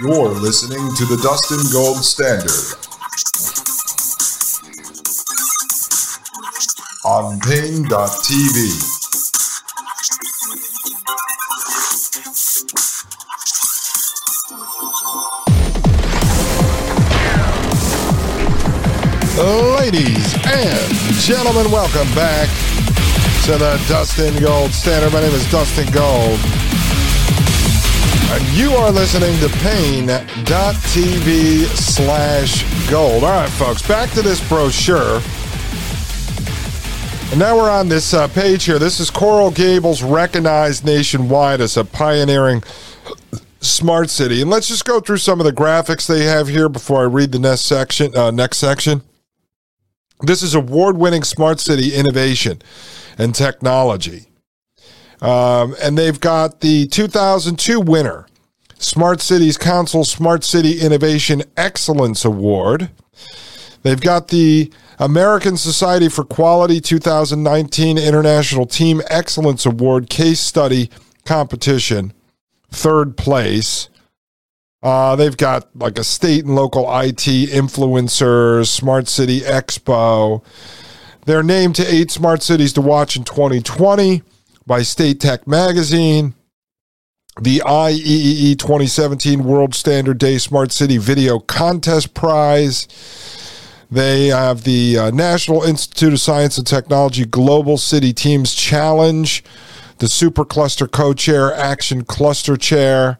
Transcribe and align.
You're 0.00 0.30
listening 0.30 0.94
to 0.96 1.04
the 1.04 1.20
Dustin 1.22 1.70
Gold 1.70 2.02
Standard 2.02 2.50
on 7.04 7.38
Paine.tv. 7.40 8.88
Ladies 19.76 20.34
and 20.46 20.92
gentlemen, 21.20 21.70
welcome 21.70 22.08
back 22.14 22.48
to 23.44 23.58
the 23.58 23.84
Dustin 23.88 24.42
Gold 24.42 24.72
Standard. 24.72 25.12
My 25.12 25.20
name 25.20 25.34
is 25.34 25.48
Dustin 25.50 25.92
Gold. 25.92 26.40
You 28.40 28.70
are 28.72 28.90
listening 28.90 29.38
to 29.40 29.48
Paine.tv 29.58 30.16
slash 31.76 32.90
gold. 32.90 33.24
All 33.24 33.30
right, 33.30 33.50
folks, 33.50 33.86
back 33.86 34.10
to 34.12 34.22
this 34.22 34.46
brochure. 34.48 35.20
And 37.30 37.38
now 37.38 37.56
we're 37.56 37.70
on 37.70 37.88
this 37.88 38.14
uh, 38.14 38.28
page 38.28 38.64
here. 38.64 38.78
This 38.78 39.00
is 39.00 39.10
Coral 39.10 39.50
Gables 39.50 40.02
recognized 40.02 40.84
nationwide 40.84 41.60
as 41.60 41.76
a 41.76 41.84
pioneering 41.84 42.62
smart 43.60 44.08
city. 44.08 44.40
And 44.40 44.50
let's 44.50 44.68
just 44.68 44.86
go 44.86 45.00
through 45.00 45.18
some 45.18 45.38
of 45.38 45.44
the 45.44 45.52
graphics 45.52 46.06
they 46.06 46.24
have 46.24 46.48
here 46.48 46.70
before 46.70 47.02
I 47.02 47.04
read 47.06 47.32
the 47.32 47.38
next 47.38 47.62
section. 47.62 48.16
Uh, 48.16 48.30
next 48.30 48.56
section. 48.56 49.02
This 50.22 50.42
is 50.42 50.54
award 50.54 50.96
winning 50.96 51.22
smart 51.22 51.60
city 51.60 51.94
innovation 51.94 52.62
and 53.18 53.34
technology. 53.34 54.31
Um, 55.22 55.76
and 55.80 55.96
they've 55.96 56.18
got 56.18 56.60
the 56.60 56.86
2002 56.88 57.80
winner, 57.80 58.26
Smart 58.78 59.20
Cities 59.20 59.56
Council 59.56 60.04
Smart 60.04 60.42
City 60.42 60.80
Innovation 60.80 61.44
Excellence 61.56 62.24
Award. 62.24 62.90
They've 63.82 64.00
got 64.00 64.28
the 64.28 64.72
American 64.98 65.56
Society 65.56 66.08
for 66.08 66.24
Quality 66.24 66.80
2019 66.80 67.98
International 67.98 68.66
Team 68.66 69.00
Excellence 69.08 69.64
Award 69.64 70.10
Case 70.10 70.40
Study 70.40 70.90
Competition, 71.24 72.12
third 72.70 73.16
place. 73.16 73.88
Uh, 74.82 75.14
they've 75.14 75.36
got 75.36 75.68
like 75.76 75.98
a 75.98 76.04
state 76.04 76.44
and 76.44 76.56
local 76.56 76.82
IT 76.98 77.22
influencers, 77.22 78.66
Smart 78.66 79.06
City 79.06 79.42
Expo. 79.42 80.42
They're 81.26 81.44
named 81.44 81.76
to 81.76 81.86
eight 81.86 82.10
smart 82.10 82.42
cities 82.42 82.72
to 82.72 82.80
watch 82.80 83.16
in 83.16 83.22
2020 83.22 84.22
by 84.66 84.82
State 84.82 85.20
Tech 85.20 85.46
Magazine. 85.46 86.34
The 87.40 87.62
IEEE 87.64 88.58
2017 88.58 89.42
World 89.42 89.74
Standard 89.74 90.18
Day 90.18 90.36
Smart 90.38 90.70
City 90.70 90.98
Video 90.98 91.38
Contest 91.38 92.12
Prize. 92.12 92.86
They 93.90 94.26
have 94.28 94.64
the 94.64 94.98
uh, 94.98 95.10
National 95.10 95.62
Institute 95.62 96.12
of 96.12 96.20
Science 96.20 96.58
and 96.58 96.66
Technology 96.66 97.24
Global 97.24 97.78
City 97.78 98.12
Teams 98.12 98.54
Challenge, 98.54 99.42
the 99.98 100.08
Super 100.08 100.44
Cluster 100.44 100.86
Co 100.86 101.14
Chair 101.14 101.54
Action 101.54 102.04
Cluster 102.04 102.56
Chair. 102.56 103.18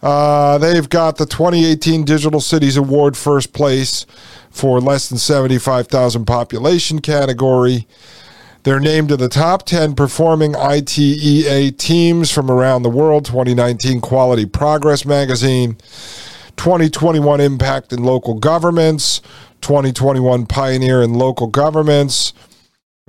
Uh, 0.00 0.58
they've 0.58 0.88
got 0.88 1.16
the 1.16 1.26
2018 1.26 2.04
Digital 2.04 2.40
Cities 2.40 2.76
Award 2.76 3.16
first 3.16 3.52
place 3.52 4.04
for 4.50 4.80
less 4.80 5.08
than 5.08 5.18
75,000 5.18 6.24
population 6.24 7.00
category. 7.00 7.86
They're 8.64 8.78
named 8.78 9.08
to 9.08 9.16
the 9.16 9.28
top 9.28 9.64
10 9.64 9.94
performing 9.96 10.52
ITEA 10.52 11.76
teams 11.78 12.30
from 12.30 12.48
around 12.48 12.82
the 12.82 12.90
world 12.90 13.24
2019 13.24 14.00
Quality 14.00 14.46
Progress 14.46 15.04
Magazine, 15.04 15.76
2021 16.56 17.40
Impact 17.40 17.92
in 17.92 18.04
Local 18.04 18.34
Governments, 18.34 19.20
2021 19.62 20.46
Pioneer 20.46 21.02
in 21.02 21.14
Local 21.14 21.48
Governments. 21.48 22.32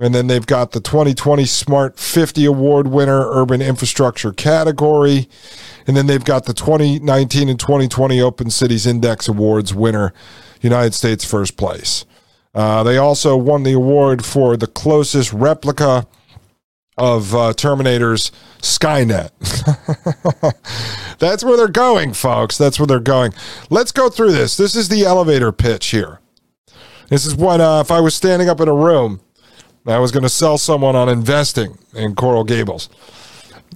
And 0.00 0.12
then 0.12 0.26
they've 0.26 0.44
got 0.44 0.72
the 0.72 0.80
2020 0.80 1.44
Smart 1.44 2.00
50 2.00 2.44
Award 2.46 2.88
winner, 2.88 3.30
Urban 3.30 3.62
Infrastructure 3.62 4.32
category. 4.32 5.28
And 5.86 5.96
then 5.96 6.08
they've 6.08 6.24
got 6.24 6.46
the 6.46 6.52
2019 6.52 7.48
and 7.48 7.60
2020 7.60 8.20
Open 8.20 8.50
Cities 8.50 8.88
Index 8.88 9.28
Awards 9.28 9.72
winner, 9.72 10.12
United 10.62 10.94
States 10.94 11.24
first 11.24 11.56
place. 11.56 12.04
Uh, 12.54 12.82
they 12.82 12.96
also 12.96 13.36
won 13.36 13.62
the 13.64 13.72
award 13.72 14.24
for 14.24 14.56
the 14.56 14.66
closest 14.66 15.32
replica 15.32 16.06
of 16.96 17.34
uh, 17.34 17.52
Terminator's 17.52 18.30
Skynet. 18.60 19.30
That's 21.18 21.42
where 21.42 21.56
they're 21.56 21.68
going, 21.68 22.12
folks. 22.12 22.56
That's 22.56 22.78
where 22.78 22.86
they're 22.86 23.00
going. 23.00 23.32
Let's 23.70 23.90
go 23.90 24.08
through 24.08 24.32
this. 24.32 24.56
This 24.56 24.76
is 24.76 24.88
the 24.88 25.04
elevator 25.04 25.50
pitch 25.50 25.86
here. 25.86 26.20
This 27.08 27.26
is 27.26 27.34
what, 27.34 27.60
uh, 27.60 27.82
if 27.84 27.90
I 27.90 28.00
was 28.00 28.14
standing 28.14 28.48
up 28.48 28.60
in 28.60 28.68
a 28.68 28.74
room, 28.74 29.20
I 29.86 29.98
was 29.98 30.12
going 30.12 30.22
to 30.22 30.28
sell 30.28 30.56
someone 30.56 30.96
on 30.96 31.08
investing 31.08 31.78
in 31.94 32.14
Coral 32.14 32.44
Gables. 32.44 32.88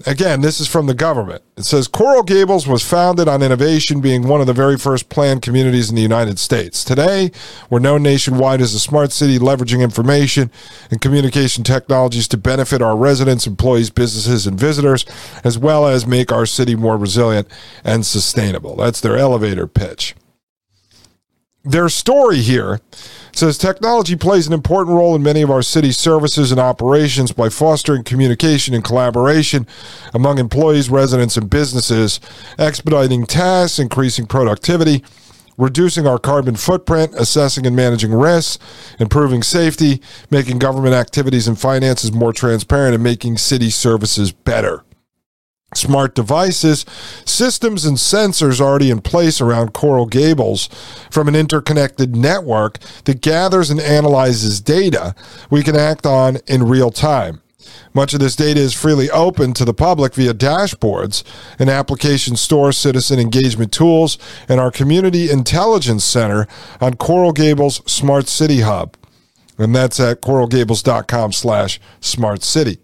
Again, 0.07 0.41
this 0.43 0.61
is 0.61 0.69
from 0.69 0.87
the 0.87 0.95
government. 0.95 1.43
It 1.57 1.65
says 1.65 1.89
Coral 1.89 2.23
Gables 2.23 2.69
was 2.69 2.89
founded 2.89 3.27
on 3.27 3.43
innovation, 3.43 4.01
being 4.01 4.29
one 4.29 4.41
of 4.41 4.47
the 4.47 4.53
very 4.53 4.77
first 4.77 5.09
planned 5.09 5.43
communities 5.43 5.91
in 5.91 5.97
the 5.97 6.03
United 6.03 6.39
States. 6.39 6.85
Today, 6.85 7.33
we're 7.69 7.79
known 7.81 8.03
nationwide 8.03 8.61
as 8.61 8.75
a 8.75 8.81
smart 8.81 9.11
city, 9.13 9.39
leveraging 9.39 9.83
information 9.83 10.51
and 10.91 11.01
communication 11.01 11.65
technologies 11.65 12.29
to 12.29 12.37
benefit 12.37 12.81
our 12.81 12.97
residents, 12.97 13.47
employees, 13.47 13.91
businesses, 13.91 14.47
and 14.47 14.59
visitors, 14.59 15.05
as 15.43 15.59
well 15.59 15.87
as 15.87 16.07
make 16.07 16.31
our 16.31 16.47
city 16.47 16.77
more 16.77 16.97
resilient 16.97 17.49
and 17.83 18.07
sustainable. 18.07 18.77
That's 18.77 19.01
their 19.01 19.17
elevator 19.17 19.67
pitch. 19.67 20.15
Their 21.65 21.89
story 21.89 22.41
here 22.41 22.81
says 23.39 23.57
technology 23.57 24.17
plays 24.17 24.49
an 24.49 24.53
important 24.53 24.97
role 24.97 25.15
in 25.15 25.23
many 25.23 25.43
of 25.43 25.51
our 25.51 25.63
city's 25.63 25.97
services 25.97 26.51
and 26.51 26.61
operations 26.61 27.31
by 27.31 27.49
fostering 27.49 28.03
communication 28.03 28.75
and 28.75 28.83
collaboration 28.83 29.65
among 30.13 30.39
employees, 30.39 30.91
residents, 30.91 31.37
and 31.37 31.49
businesses, 31.49 32.19
expediting 32.59 33.25
tasks, 33.25 33.79
increasing 33.79 34.27
productivity, 34.27 35.05
reducing 35.57 36.05
our 36.05 36.19
carbon 36.19 36.57
footprint, 36.57 37.15
assessing 37.17 37.65
and 37.65 37.77
managing 37.77 38.13
risks, 38.13 38.59
improving 38.99 39.45
safety, 39.45 40.03
making 40.31 40.59
government 40.59 40.95
activities 40.95 41.47
and 41.47 41.61
finances 41.61 42.11
more 42.11 42.33
transparent, 42.33 42.95
and 42.95 43.05
making 43.05 43.39
city 43.39 43.71
services 43.71 44.33
better 44.33 44.83
smart 45.75 46.15
devices, 46.15 46.87
systems, 47.25 47.85
and 47.85 47.97
sensors 47.97 48.61
already 48.61 48.91
in 48.91 49.01
place 49.01 49.41
around 49.41 49.75
Coral 49.75 50.07
Gables 50.07 50.69
from 51.11 51.29
an 51.29 51.37
interconnected 51.37 52.17
network 52.17 52.79
that 53.05 53.21
gathers 53.21 53.71
and 53.71 53.81
analyzes 53.81 54.61
data 54.61 55.15
we 55.51 55.63
can 55.63 55.77
act 55.77 56.07
on 56.07 56.39
in 56.47 56.63
real 56.65 56.91
time. 56.91 57.43
Much 57.93 58.15
of 58.15 58.21
this 58.21 58.37
data 58.37 58.61
is 58.61 58.75
freely 58.75 59.11
open 59.11 59.53
to 59.55 59.65
the 59.65 59.75
public 59.75 60.15
via 60.15 60.33
dashboards, 60.33 61.23
an 61.59 61.69
application 61.69 62.37
store, 62.37 62.73
citizen 62.73 63.19
engagement 63.19 63.73
tools, 63.73 64.19
and 64.49 64.61
our 64.61 64.71
community 64.71 65.31
intelligence 65.31 66.05
center 66.05 66.47
on 66.81 66.95
Coral 66.95 67.33
Gables 67.33 67.83
Smart 67.91 68.29
City 68.29 68.61
Hub. 68.61 68.97
And 69.59 69.75
that's 69.75 69.99
at 69.99 70.21
coralgables.com 70.21 71.33
slash 71.33 71.81
smart 72.01 72.43
city. 72.43 72.79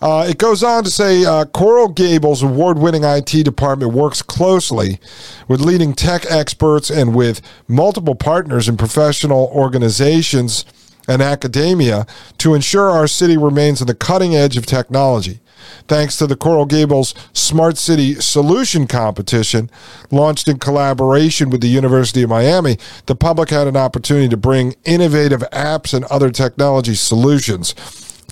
Uh, 0.00 0.26
it 0.28 0.38
goes 0.38 0.62
on 0.62 0.82
to 0.82 0.90
say 0.90 1.24
uh, 1.24 1.44
Coral 1.44 1.88
Gables' 1.88 2.42
award 2.42 2.78
winning 2.78 3.04
IT 3.04 3.44
department 3.44 3.92
works 3.92 4.22
closely 4.22 4.98
with 5.46 5.60
leading 5.60 5.92
tech 5.92 6.24
experts 6.30 6.90
and 6.90 7.14
with 7.14 7.42
multiple 7.68 8.14
partners 8.14 8.68
in 8.68 8.76
professional 8.78 9.50
organizations 9.52 10.64
and 11.06 11.20
academia 11.20 12.06
to 12.38 12.54
ensure 12.54 12.90
our 12.90 13.06
city 13.06 13.36
remains 13.36 13.80
on 13.80 13.86
the 13.88 13.94
cutting 13.94 14.34
edge 14.34 14.56
of 14.56 14.64
technology. 14.64 15.40
Thanks 15.86 16.16
to 16.16 16.26
the 16.26 16.36
Coral 16.36 16.66
Gables 16.66 17.14
Smart 17.34 17.76
City 17.76 18.14
Solution 18.14 18.86
Competition, 18.86 19.70
launched 20.10 20.48
in 20.48 20.58
collaboration 20.58 21.50
with 21.50 21.60
the 21.60 21.68
University 21.68 22.22
of 22.22 22.30
Miami, 22.30 22.78
the 23.06 23.16
public 23.16 23.50
had 23.50 23.66
an 23.66 23.76
opportunity 23.76 24.28
to 24.28 24.36
bring 24.36 24.74
innovative 24.84 25.42
apps 25.52 25.92
and 25.92 26.06
other 26.06 26.30
technology 26.30 26.94
solutions 26.94 27.74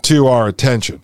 to 0.02 0.26
our 0.26 0.48
attention. 0.48 1.02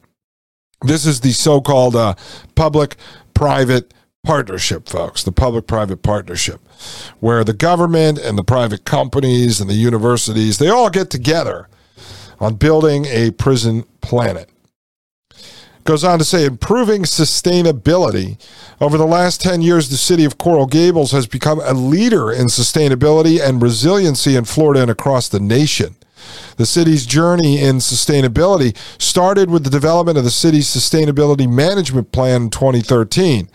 This 0.84 1.06
is 1.06 1.20
the 1.20 1.32
so 1.32 1.60
called 1.60 1.96
uh, 1.96 2.14
public 2.54 2.96
private 3.32 3.94
partnership, 4.22 4.88
folks, 4.88 5.22
the 5.22 5.32
public 5.32 5.66
private 5.66 6.02
partnership, 6.02 6.60
where 7.20 7.42
the 7.42 7.52
government 7.52 8.18
and 8.18 8.36
the 8.36 8.44
private 8.44 8.84
companies 8.84 9.60
and 9.60 9.70
the 9.70 9.74
universities, 9.74 10.58
they 10.58 10.68
all 10.68 10.90
get 10.90 11.10
together 11.10 11.68
on 12.38 12.56
building 12.56 13.06
a 13.06 13.30
prison 13.32 13.84
planet. 14.00 14.50
Goes 15.84 16.02
on 16.02 16.18
to 16.18 16.24
say, 16.24 16.46
improving 16.46 17.02
sustainability. 17.02 18.38
Over 18.80 18.96
the 18.96 19.06
last 19.06 19.42
10 19.42 19.60
years, 19.60 19.90
the 19.90 19.98
city 19.98 20.24
of 20.24 20.38
Coral 20.38 20.66
Gables 20.66 21.12
has 21.12 21.26
become 21.26 21.60
a 21.60 21.74
leader 21.74 22.32
in 22.32 22.46
sustainability 22.46 23.38
and 23.38 23.60
resiliency 23.60 24.34
in 24.34 24.44
Florida 24.44 24.80
and 24.80 24.90
across 24.90 25.28
the 25.28 25.40
nation. 25.40 25.96
The 26.56 26.66
city's 26.66 27.06
journey 27.06 27.60
in 27.60 27.76
sustainability 27.76 28.76
started 29.00 29.50
with 29.50 29.64
the 29.64 29.70
development 29.70 30.18
of 30.18 30.24
the 30.24 30.30
city's 30.30 30.66
sustainability 30.66 31.50
management 31.50 32.12
plan 32.12 32.42
in 32.42 32.50
2013. 32.50 33.48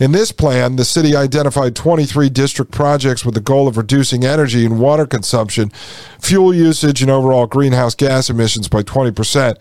In 0.00 0.12
this 0.12 0.32
plan, 0.32 0.76
the 0.76 0.84
city 0.84 1.14
identified 1.14 1.76
23 1.76 2.28
district 2.30 2.72
projects 2.72 3.24
with 3.24 3.34
the 3.34 3.40
goal 3.40 3.68
of 3.68 3.76
reducing 3.76 4.24
energy 4.24 4.64
and 4.64 4.80
water 4.80 5.06
consumption, 5.06 5.70
fuel 6.20 6.54
usage, 6.54 7.02
and 7.02 7.10
overall 7.10 7.46
greenhouse 7.46 7.94
gas 7.94 8.30
emissions 8.30 8.68
by 8.68 8.82
20% 8.82 9.56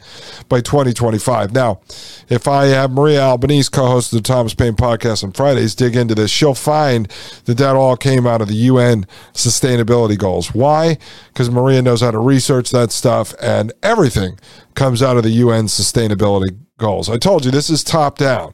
by 0.47 0.61
2025. 0.61 1.53
Now, 1.53 1.81
if 2.29 2.47
I 2.47 2.65
have 2.67 2.91
Maria 2.91 3.21
Albanese, 3.21 3.69
co 3.69 3.87
host 3.87 4.13
of 4.13 4.19
the 4.19 4.27
Thomas 4.27 4.53
Paine 4.53 4.75
podcast 4.75 5.23
on 5.23 5.31
Fridays, 5.31 5.75
dig 5.75 5.95
into 5.95 6.15
this, 6.15 6.31
she'll 6.31 6.55
find 6.55 7.07
that 7.45 7.57
that 7.57 7.75
all 7.75 7.97
came 7.97 8.25
out 8.25 8.41
of 8.41 8.47
the 8.47 8.55
UN 8.55 9.05
sustainability 9.33 10.17
goals. 10.17 10.53
Why? 10.53 10.97
Because 11.33 11.49
Maria 11.49 11.81
knows 11.81 12.01
how 12.01 12.11
to 12.11 12.19
research 12.19 12.71
that 12.71 12.78
stuff, 12.87 13.33
and 13.41 13.71
everything 13.83 14.39
comes 14.75 15.03
out 15.03 15.17
of 15.17 15.23
the 15.23 15.29
UN 15.31 15.65
sustainability 15.65 16.57
goals. 16.77 17.09
I 17.09 17.17
told 17.17 17.45
you 17.45 17.51
this 17.51 17.69
is 17.69 17.83
top 17.83 18.17
down. 18.17 18.53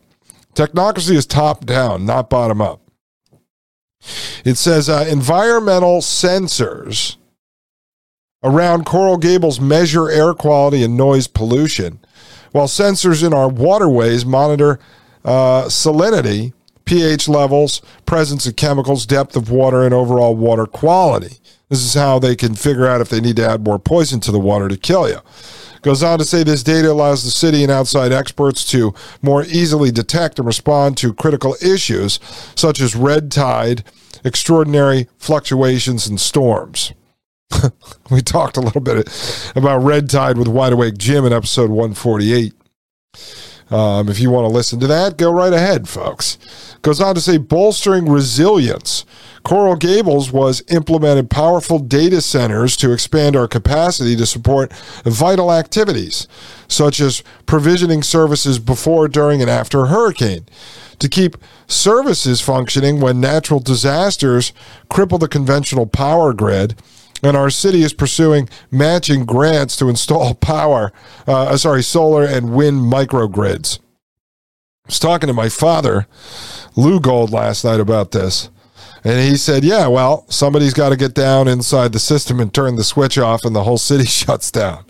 Technocracy 0.54 1.16
is 1.16 1.26
top 1.26 1.66
down, 1.66 2.06
not 2.06 2.30
bottom 2.30 2.62
up. 2.62 2.82
It 4.44 4.56
says 4.56 4.90
uh, 4.90 5.06
environmental 5.10 6.00
sensors 6.00 7.18
around 8.44 8.86
Coral 8.86 9.18
Gables 9.18 9.60
measure 9.60 10.10
air 10.10 10.34
quality 10.34 10.84
and 10.84 10.96
noise 10.96 11.28
pollution, 11.28 12.00
while 12.52 12.68
sensors 12.68 13.26
in 13.26 13.34
our 13.34 13.50
waterways 13.50 14.26
monitor 14.26 14.80
uh, 15.26 15.64
salinity, 15.64 16.54
pH 16.86 17.28
levels, 17.28 17.82
presence 18.06 18.46
of 18.46 18.56
chemicals, 18.56 19.06
depth 19.06 19.36
of 19.36 19.50
water, 19.50 19.84
and 19.84 19.94
overall 19.94 20.36
water 20.36 20.66
quality. 20.68 21.40
This 21.70 21.84
is 21.84 21.94
how 21.94 22.20
they 22.20 22.36
can 22.36 22.56
figure 22.56 22.86
out 22.86 23.02
if 23.02 23.10
they 23.10 23.20
need 23.20 23.38
to 23.38 23.48
add 23.48 23.66
more 23.66 23.80
poison 23.80 24.20
to 24.22 24.32
the 24.32 24.40
water 24.40 24.68
to 24.68 24.78
kill 24.78 25.10
you. 25.10 25.20
Goes 25.82 26.04
on 26.04 26.20
to 26.20 26.26
say 26.26 26.44
this 26.44 26.64
data 26.64 26.92
allows 26.92 27.24
the 27.24 27.30
city 27.30 27.62
and 27.64 27.72
outside 27.72 28.12
experts 28.12 28.66
to 28.72 28.94
more 29.22 29.44
easily 29.46 29.92
detect 29.92 30.40
and 30.40 30.46
respond 30.46 30.98
to 30.98 31.14
critical 31.14 31.56
issues 31.62 32.20
such 32.56 32.82
as 32.82 32.96
red 32.96 33.32
tide, 33.32 33.84
extraordinary 34.24 35.08
fluctuations, 35.18 36.08
and 36.08 36.20
storms. 36.20 36.92
we 38.12 38.22
talked 38.22 38.58
a 38.58 38.62
little 38.62 38.82
bit 38.82 39.08
about 39.56 39.84
red 39.84 40.10
tide 40.10 40.38
with 40.38 40.48
Wide 40.48 40.74
Awake 40.74 40.98
Jim 40.98 41.26
in 41.26 41.34
episode 41.34 41.70
148. 41.70 42.54
Um, 43.70 44.10
if 44.10 44.20
you 44.20 44.30
want 44.30 44.46
to 44.46 44.54
listen 44.54 44.80
to 44.80 44.88
that, 44.88 45.18
go 45.18 45.32
right 45.32 45.54
ahead, 45.54 45.88
folks. 45.90 46.38
Goes 46.82 47.02
on 47.02 47.16
to 47.16 47.22
say 47.22 47.38
bolstering 47.38 48.08
resilience. 48.08 49.06
Coral 49.46 49.76
Gables 49.76 50.32
was 50.32 50.64
implemented 50.70 51.30
powerful 51.30 51.78
data 51.78 52.20
centers 52.20 52.76
to 52.78 52.92
expand 52.92 53.36
our 53.36 53.48
capacity 53.48 54.16
to 54.16 54.26
support 54.26 54.74
vital 55.04 55.54
activities, 55.54 56.28
such 56.68 57.00
as 57.00 57.22
provisioning 57.46 58.02
services 58.02 58.58
before, 58.58 59.08
during, 59.08 59.42
and 59.42 59.50
after 59.50 59.82
a 59.82 59.88
hurricane, 59.88 60.48
to 60.98 61.08
keep 61.08 61.38
services 61.68 62.42
functioning 62.42 63.00
when 63.00 63.22
natural 63.22 63.60
disasters 63.60 64.52
cripple 64.90 65.20
the 65.20 65.28
conventional 65.28 65.86
power 65.86 66.34
grid 66.34 66.76
and 67.22 67.38
our 67.38 67.52
city 67.52 67.84
is 67.84 67.94
pursuing 67.94 68.50
matching 68.72 69.26
grants 69.26 69.76
to 69.76 69.90
install 69.90 70.34
power, 70.34 70.92
uh, 71.28 71.56
sorry, 71.56 71.84
solar 71.84 72.26
and 72.26 72.56
wind 72.56 72.92
microgrids. 72.92 73.78
I 73.78 74.88
was 74.88 75.00
talking 75.00 75.28
to 75.28 75.34
my 75.34 75.50
father, 75.50 76.08
Lou 76.76 77.00
Gold, 77.00 77.30
last 77.32 77.64
night 77.64 77.80
about 77.80 78.10
this. 78.10 78.50
And 79.06 79.20
he 79.20 79.38
said, 79.38 79.64
Yeah, 79.64 79.88
well, 79.88 80.26
somebody's 80.30 80.74
got 80.74 80.90
to 80.90 80.98
get 80.98 81.14
down 81.14 81.48
inside 81.48 81.94
the 81.94 82.00
system 82.00 82.40
and 82.40 82.52
turn 82.52 82.76
the 82.76 82.84
switch 82.84 83.20
off, 83.20 83.46
and 83.46 83.56
the 83.56 83.64
whole 83.64 83.78
city 83.78 84.06
shuts 84.06 84.52
down. 84.52 84.84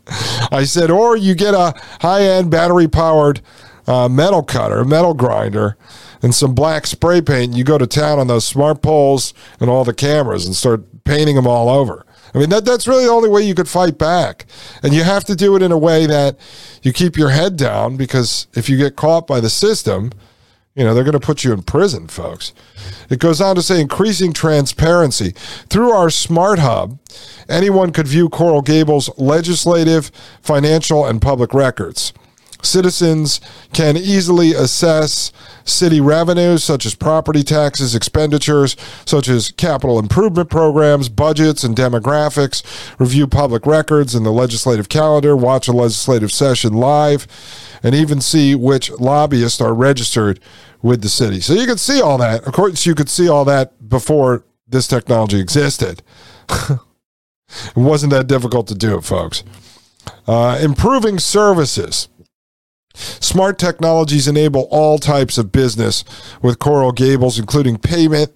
I 0.51 0.63
said, 0.63 0.89
Or 0.89 1.17
you 1.17 1.35
get 1.35 1.53
a 1.53 1.75
high 1.99 2.23
end 2.23 2.49
battery 2.49 2.87
powered 2.87 3.41
uh, 3.87 4.07
metal 4.07 4.41
cutter, 4.41 4.83
metal 4.85 5.13
grinder, 5.13 5.77
and 6.23 6.33
some 6.33 6.55
black 6.55 6.87
spray 6.87 7.21
paint. 7.21 7.49
And 7.49 7.57
you 7.57 7.65
go 7.65 7.77
to 7.77 7.85
town 7.85 8.17
on 8.17 8.27
those 8.27 8.47
smart 8.47 8.81
poles 8.81 9.33
and 9.59 9.69
all 9.69 9.83
the 9.83 9.93
cameras 9.93 10.45
and 10.45 10.55
start 10.55 11.03
painting 11.03 11.35
them 11.35 11.45
all 11.45 11.69
over. 11.69 12.05
I 12.33 12.39
mean, 12.39 12.49
that, 12.49 12.65
that's 12.65 12.87
really 12.87 13.05
the 13.05 13.11
only 13.11 13.29
way 13.29 13.43
you 13.43 13.55
could 13.55 13.69
fight 13.69 13.97
back. 13.97 14.45
And 14.81 14.93
you 14.93 15.03
have 15.03 15.23
to 15.25 15.35
do 15.35 15.55
it 15.55 15.61
in 15.61 15.71
a 15.71 15.77
way 15.77 16.05
that 16.05 16.37
you 16.81 16.91
keep 16.91 17.17
your 17.17 17.29
head 17.29 17.57
down 17.57 17.95
because 17.95 18.47
if 18.53 18.69
you 18.69 18.77
get 18.77 18.95
caught 18.95 19.27
by 19.27 19.39
the 19.39 19.49
system, 19.49 20.11
you 20.75 20.83
know, 20.83 20.93
they're 20.93 21.05
going 21.05 21.13
to 21.13 21.19
put 21.19 21.43
you 21.43 21.53
in 21.53 21.63
prison, 21.63 22.07
folks. 22.07 22.51
It 23.09 23.19
goes 23.19 23.39
on 23.39 23.55
to 23.55 23.61
say 23.61 23.79
increasing 23.79 24.33
transparency. 24.33 25.31
Through 25.69 25.91
our 25.91 26.09
smart 26.09 26.59
hub, 26.59 26.99
anyone 27.47 27.91
could 27.91 28.07
view 28.07 28.27
Coral 28.27 28.61
Gables' 28.61 29.09
legislative, 29.17 30.11
financial, 30.41 31.05
and 31.05 31.21
public 31.21 31.53
records. 31.53 32.11
Citizens 32.61 33.39
can 33.73 33.95
easily 33.95 34.53
assess 34.53 35.31
city 35.63 36.01
revenues, 36.01 36.63
such 36.63 36.85
as 36.85 36.95
property 36.95 37.43
taxes, 37.43 37.93
expenditures, 37.95 38.75
such 39.05 39.27
as 39.27 39.51
capital 39.51 39.99
improvement 39.99 40.49
programs, 40.49 41.07
budgets, 41.07 41.63
and 41.63 41.75
demographics, 41.75 42.63
review 42.99 43.27
public 43.27 43.65
records 43.65 44.15
and 44.15 44.25
the 44.25 44.31
legislative 44.31 44.89
calendar, 44.89 45.35
watch 45.35 45.67
a 45.67 45.71
legislative 45.71 46.31
session 46.31 46.73
live, 46.73 47.27
and 47.83 47.93
even 47.93 48.19
see 48.19 48.55
which 48.55 48.89
lobbyists 48.91 49.61
are 49.61 49.73
registered 49.73 50.39
with 50.85 51.01
the 51.01 51.09
city. 51.09 51.41
So 51.41 51.53
you 51.53 51.65
can 51.65 51.79
see 51.79 51.99
all 51.99 52.19
that. 52.19 52.45
Of 52.45 52.53
course, 52.53 52.85
you 52.85 52.93
could 52.93 53.09
see 53.09 53.27
all 53.27 53.43
that 53.45 53.89
before 53.89 54.45
this 54.67 54.87
technology 54.87 55.39
existed. 55.39 56.03
it 56.49 56.79
wasn't 57.75 58.11
that 58.11 58.27
difficult 58.27 58.67
to 58.67 58.75
do, 58.75 58.99
it, 58.99 59.03
folks. 59.03 59.43
Uh, 60.27 60.59
improving 60.61 61.17
services. 61.17 62.07
Smart 62.93 63.57
technologies 63.57 64.27
enable 64.27 64.67
all 64.69 64.99
types 64.99 65.39
of 65.39 65.51
business 65.51 66.03
with 66.43 66.59
Coral 66.59 66.91
Gables, 66.91 67.39
including 67.39 67.79
payment, 67.79 68.31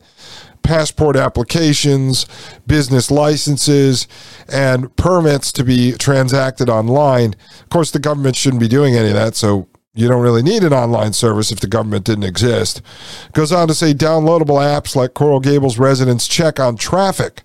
passport 0.64 1.16
applications, 1.16 2.26
business 2.66 3.12
licenses, 3.12 4.08
and 4.52 4.94
permits 4.96 5.52
to 5.52 5.64
be 5.64 5.92
transacted 5.92 6.68
online. 6.68 7.36
Of 7.62 7.70
course, 7.70 7.92
the 7.92 8.00
government 8.00 8.36
shouldn't 8.36 8.60
be 8.60 8.68
doing 8.68 8.96
any 8.96 9.10
of 9.10 9.14
that, 9.14 9.36
so 9.36 9.68
you 10.00 10.08
don't 10.08 10.22
really 10.22 10.44
need 10.44 10.64
an 10.64 10.74
online 10.74 11.14
service 11.14 11.52
if 11.52 11.60
the 11.60 11.68
government 11.68 12.06
didn't 12.06 12.24
exist. 12.24 12.82
Goes 13.34 13.52
on 13.52 13.68
to 13.68 13.74
say 13.74 13.94
downloadable 13.94 14.60
apps 14.60 14.96
like 14.96 15.14
Coral 15.14 15.40
Gables 15.40 15.78
residents 15.78 16.28
check 16.28 16.60
on 16.60 16.78
traffic, 16.78 17.42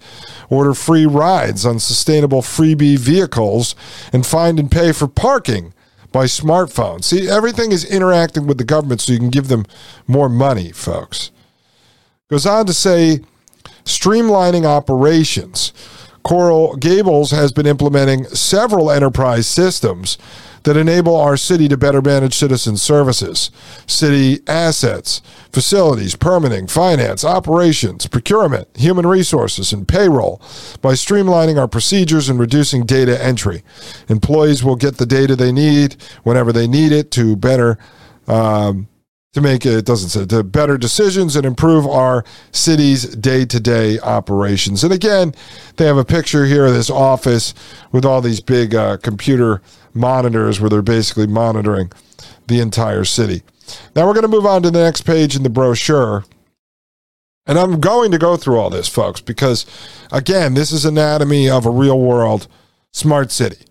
order 0.49 0.75
free 0.75 1.07
rides 1.07 1.67
on 1.67 1.79
sustainable 1.79 2.43
Freebee 2.43 2.99
vehicles, 2.99 3.75
and 4.13 4.27
find 4.27 4.59
and 4.59 4.71
pay 4.71 4.93
for 4.93 5.09
parking 5.09 5.75
by 6.13 6.27
smartphone. 6.27 7.03
See, 7.03 7.29
everything 7.29 7.73
is 7.73 7.85
interacting 7.85 8.47
with 8.47 8.59
the 8.59 8.65
government 8.65 9.01
so 9.01 9.13
you 9.13 9.19
can 9.19 9.31
give 9.31 9.49
them 9.49 9.67
more 10.07 10.29
money, 10.29 10.71
folks. 10.71 11.33
Goes 12.31 12.47
on 12.47 12.67
to 12.67 12.73
say 12.73 13.21
streamlining 13.85 14.65
operations. 14.65 15.73
Coral 16.23 16.77
Gables 16.77 17.33
has 17.33 17.53
been 17.53 17.67
implementing 17.67 18.25
several 18.27 18.91
enterprise 18.91 19.47
systems 19.47 20.17
that 20.65 20.77
enable 20.77 21.17
our 21.17 21.37
city 21.37 21.69
to 21.69 21.77
better 21.77 22.03
manage 22.03 22.35
citizen 22.35 22.77
services, 22.77 23.51
city 23.87 24.41
assets, 24.47 25.23
facilities, 25.53 26.17
permitting, 26.17 26.67
finance, 26.67 27.25
operations, 27.25 28.07
procurement, 28.07 28.69
human 28.77 29.07
resources, 29.07 29.73
and 29.73 29.87
payroll 29.87 30.41
by 30.83 30.93
streamlining 30.93 31.59
our 31.59 31.69
procedures 31.69 32.29
and 32.29 32.39
reducing 32.41 32.85
data 32.85 33.23
entry. 33.23 33.63
Employees 34.09 34.65
will 34.65 34.77
get 34.77 34.97
the 34.97 35.07
data 35.07 35.37
they 35.37 35.53
need 35.53 35.97
whenever 36.23 36.53
they 36.53 36.67
need 36.67 36.93
it 36.93 37.11
to 37.13 37.37
better. 37.37 37.79
Um, 38.27 38.89
to 39.35 39.41
make 39.41 39.67
it 39.67 39.85
doesn't 39.85 40.11
say 40.11 40.25
to 40.25 40.45
better 40.45 40.79
decisions 40.79 41.35
and 41.35 41.45
improve 41.45 41.87
our 41.89 42.25
city's 42.53 43.03
day-to-day 43.17 43.99
operations. 43.99 44.85
And 44.85 44.93
again, 44.93 45.35
they 45.77 45.87
have 45.87 45.97
a 45.97 46.05
picture 46.05 46.47
here 46.47 46.67
of 46.67 46.73
this 46.73 46.89
office 46.89 47.53
with 47.91 48.05
all 48.05 48.21
these 48.21 48.41
big 48.41 48.77
uh, 48.77 48.97
computer 48.99 49.61
monitors 49.95 50.61
where 50.61 50.71
they're 50.71 50.83
basically 50.83 51.27
monitoring 51.27 51.91
the 52.47 52.61
entire 52.61 53.05
city. 53.05 53.43
Now 53.95 54.07
we're 54.07 54.15
going 54.15 54.23
to 54.23 54.29
move 54.29 54.47
on 54.47 54.63
to 54.63 54.71
the 54.71 54.83
next 54.83 55.03
page 55.03 55.37
in 55.37 55.43
the 55.43 55.51
brochure. 55.51 56.25
And 57.47 57.59
I'm 57.59 57.81
going 57.81 58.11
to 58.11 58.19
go 58.19 58.37
through 58.37 58.59
all 58.59 58.71
this, 58.71 58.89
folks, 58.89 59.21
because 59.21 59.67
again, 60.11 60.55
this 60.55 60.73
is 60.73 60.85
anatomy 60.85 61.49
of 61.49 61.67
a 61.67 61.71
real 61.71 62.01
world 62.01 62.49
smart 62.93 63.31
city. 63.31 63.65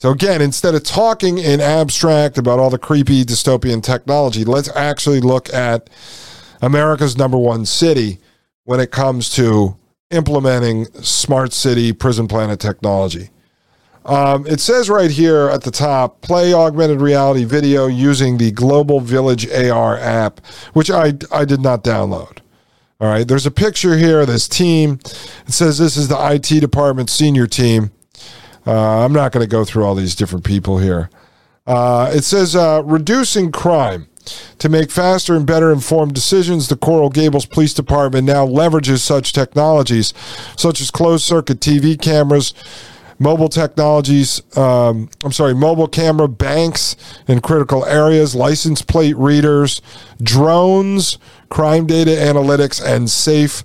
So, 0.00 0.10
again, 0.10 0.40
instead 0.40 0.74
of 0.74 0.82
talking 0.82 1.36
in 1.36 1.60
abstract 1.60 2.38
about 2.38 2.58
all 2.58 2.70
the 2.70 2.78
creepy 2.78 3.22
dystopian 3.22 3.82
technology, 3.82 4.44
let's 4.44 4.74
actually 4.74 5.20
look 5.20 5.52
at 5.52 5.90
America's 6.62 7.18
number 7.18 7.36
one 7.36 7.66
city 7.66 8.18
when 8.64 8.80
it 8.80 8.90
comes 8.90 9.28
to 9.30 9.76
implementing 10.10 10.86
smart 11.02 11.52
city 11.52 11.92
prison 11.92 12.28
planet 12.28 12.58
technology. 12.58 13.28
Um, 14.04 14.46
it 14.46 14.60
says 14.60 14.88
right 14.88 15.10
here 15.10 15.48
at 15.48 15.62
the 15.62 15.70
top 15.70 16.22
play 16.22 16.54
augmented 16.54 17.00
reality 17.00 17.44
video 17.44 17.86
using 17.86 18.38
the 18.38 18.50
Global 18.50 19.00
Village 19.00 19.48
AR 19.50 19.98
app, 19.98 20.44
which 20.72 20.90
I, 20.90 21.12
I 21.30 21.44
did 21.44 21.60
not 21.60 21.84
download. 21.84 22.38
All 23.00 23.08
right, 23.08 23.26
there's 23.26 23.46
a 23.46 23.50
picture 23.50 23.96
here 23.96 24.20
of 24.20 24.26
this 24.26 24.46
team. 24.46 25.00
It 25.46 25.52
says 25.52 25.78
this 25.78 25.96
is 25.96 26.08
the 26.08 26.18
IT 26.32 26.60
department 26.60 27.08
senior 27.08 27.46
team. 27.46 27.92
Uh, 28.66 29.04
I'm 29.04 29.12
not 29.12 29.32
going 29.32 29.44
to 29.44 29.50
go 29.50 29.64
through 29.64 29.84
all 29.84 29.94
these 29.94 30.14
different 30.14 30.44
people 30.44 30.78
here. 30.78 31.08
Uh, 31.66 32.10
it 32.14 32.24
says 32.24 32.56
uh, 32.56 32.82
reducing 32.84 33.52
crime. 33.52 34.06
To 34.58 34.68
make 34.68 34.90
faster 34.90 35.34
and 35.34 35.46
better 35.46 35.72
informed 35.72 36.14
decisions, 36.14 36.68
the 36.68 36.76
Coral 36.76 37.08
Gables 37.08 37.46
Police 37.46 37.72
Department 37.72 38.26
now 38.26 38.46
leverages 38.46 38.98
such 38.98 39.32
technologies, 39.32 40.12
such 40.56 40.80
as 40.80 40.90
closed 40.90 41.24
circuit 41.24 41.60
TV 41.60 42.00
cameras, 42.00 42.52
mobile 43.20 43.48
technologies, 43.48 44.42
um, 44.56 45.08
I'm 45.22 45.30
sorry, 45.30 45.54
mobile 45.54 45.86
camera 45.86 46.26
banks 46.26 46.96
in 47.28 47.40
critical 47.40 47.84
areas, 47.84 48.34
license 48.34 48.82
plate 48.82 49.16
readers, 49.16 49.80
drones, 50.20 51.18
crime 51.50 51.86
data 51.86 52.10
analytics, 52.10 52.84
and 52.84 53.08
safe 53.08 53.62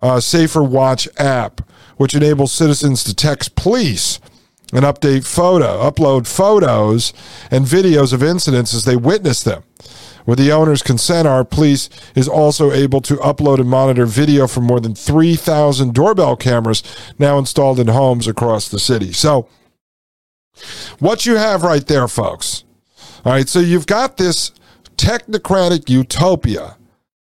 uh, 0.00 0.20
Safer 0.20 0.62
Watch 0.62 1.08
app 1.18 1.60
which 2.00 2.14
enables 2.14 2.50
citizens 2.50 3.04
to 3.04 3.14
text 3.14 3.54
police 3.56 4.20
and 4.72 4.86
update 4.86 5.26
photo, 5.26 5.82
upload 5.82 6.26
photos 6.26 7.12
and 7.50 7.66
videos 7.66 8.14
of 8.14 8.22
incidents 8.22 8.72
as 8.72 8.86
they 8.86 8.96
witness 8.96 9.42
them. 9.42 9.62
With 10.26 10.38
the 10.38 10.52
owner's 10.52 10.82
consent, 10.82 11.26
our 11.26 11.44
police 11.44 11.88
is 12.14 12.28
also 12.28 12.72
able 12.72 13.00
to 13.02 13.16
upload 13.16 13.58
and 13.58 13.68
monitor 13.68 14.06
video 14.06 14.46
from 14.46 14.64
more 14.64 14.80
than 14.80 14.94
3,000 14.94 15.94
doorbell 15.94 16.36
cameras 16.36 16.82
now 17.18 17.38
installed 17.38 17.80
in 17.80 17.88
homes 17.88 18.26
across 18.26 18.68
the 18.68 18.78
city. 18.78 19.12
So, 19.12 19.48
what 20.98 21.26
you 21.26 21.36
have 21.36 21.62
right 21.62 21.86
there, 21.86 22.08
folks. 22.08 22.64
All 23.24 23.32
right, 23.32 23.48
so 23.48 23.60
you've 23.60 23.86
got 23.86 24.16
this 24.16 24.52
technocratic 24.96 25.88
utopia 25.88 26.76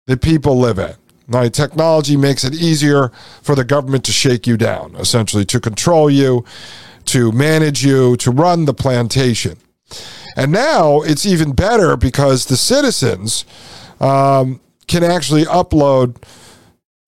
that 0.08 0.22
people 0.22 0.58
live 0.60 0.79
in. 0.79 0.96
Now, 1.27 1.48
Technology 1.48 2.18
makes 2.18 2.44
it 2.44 2.56
easier 2.56 3.12
for 3.41 3.56
the 3.56 3.63
government 3.63 4.03
to 4.06 4.12
shake 4.12 4.48
you 4.48 4.58
down, 4.58 4.96
essentially, 4.96 5.46
to 5.46 5.60
control 5.60 6.10
you, 6.10 6.44
to 7.06 7.32
manage 7.32 7.86
you, 7.86 8.18
to 8.18 8.32
run 8.32 8.65
the 8.65 8.74
plantation. 8.74 9.58
And 10.39 10.53
now 10.53 11.01
it's 11.01 11.25
even 11.25 11.51
better 11.51 11.98
because 11.98 12.46
the 12.46 12.55
citizens 12.55 13.43
um, 14.00 14.62
can 14.88 15.03
actually 15.03 15.43
upload 15.43 16.15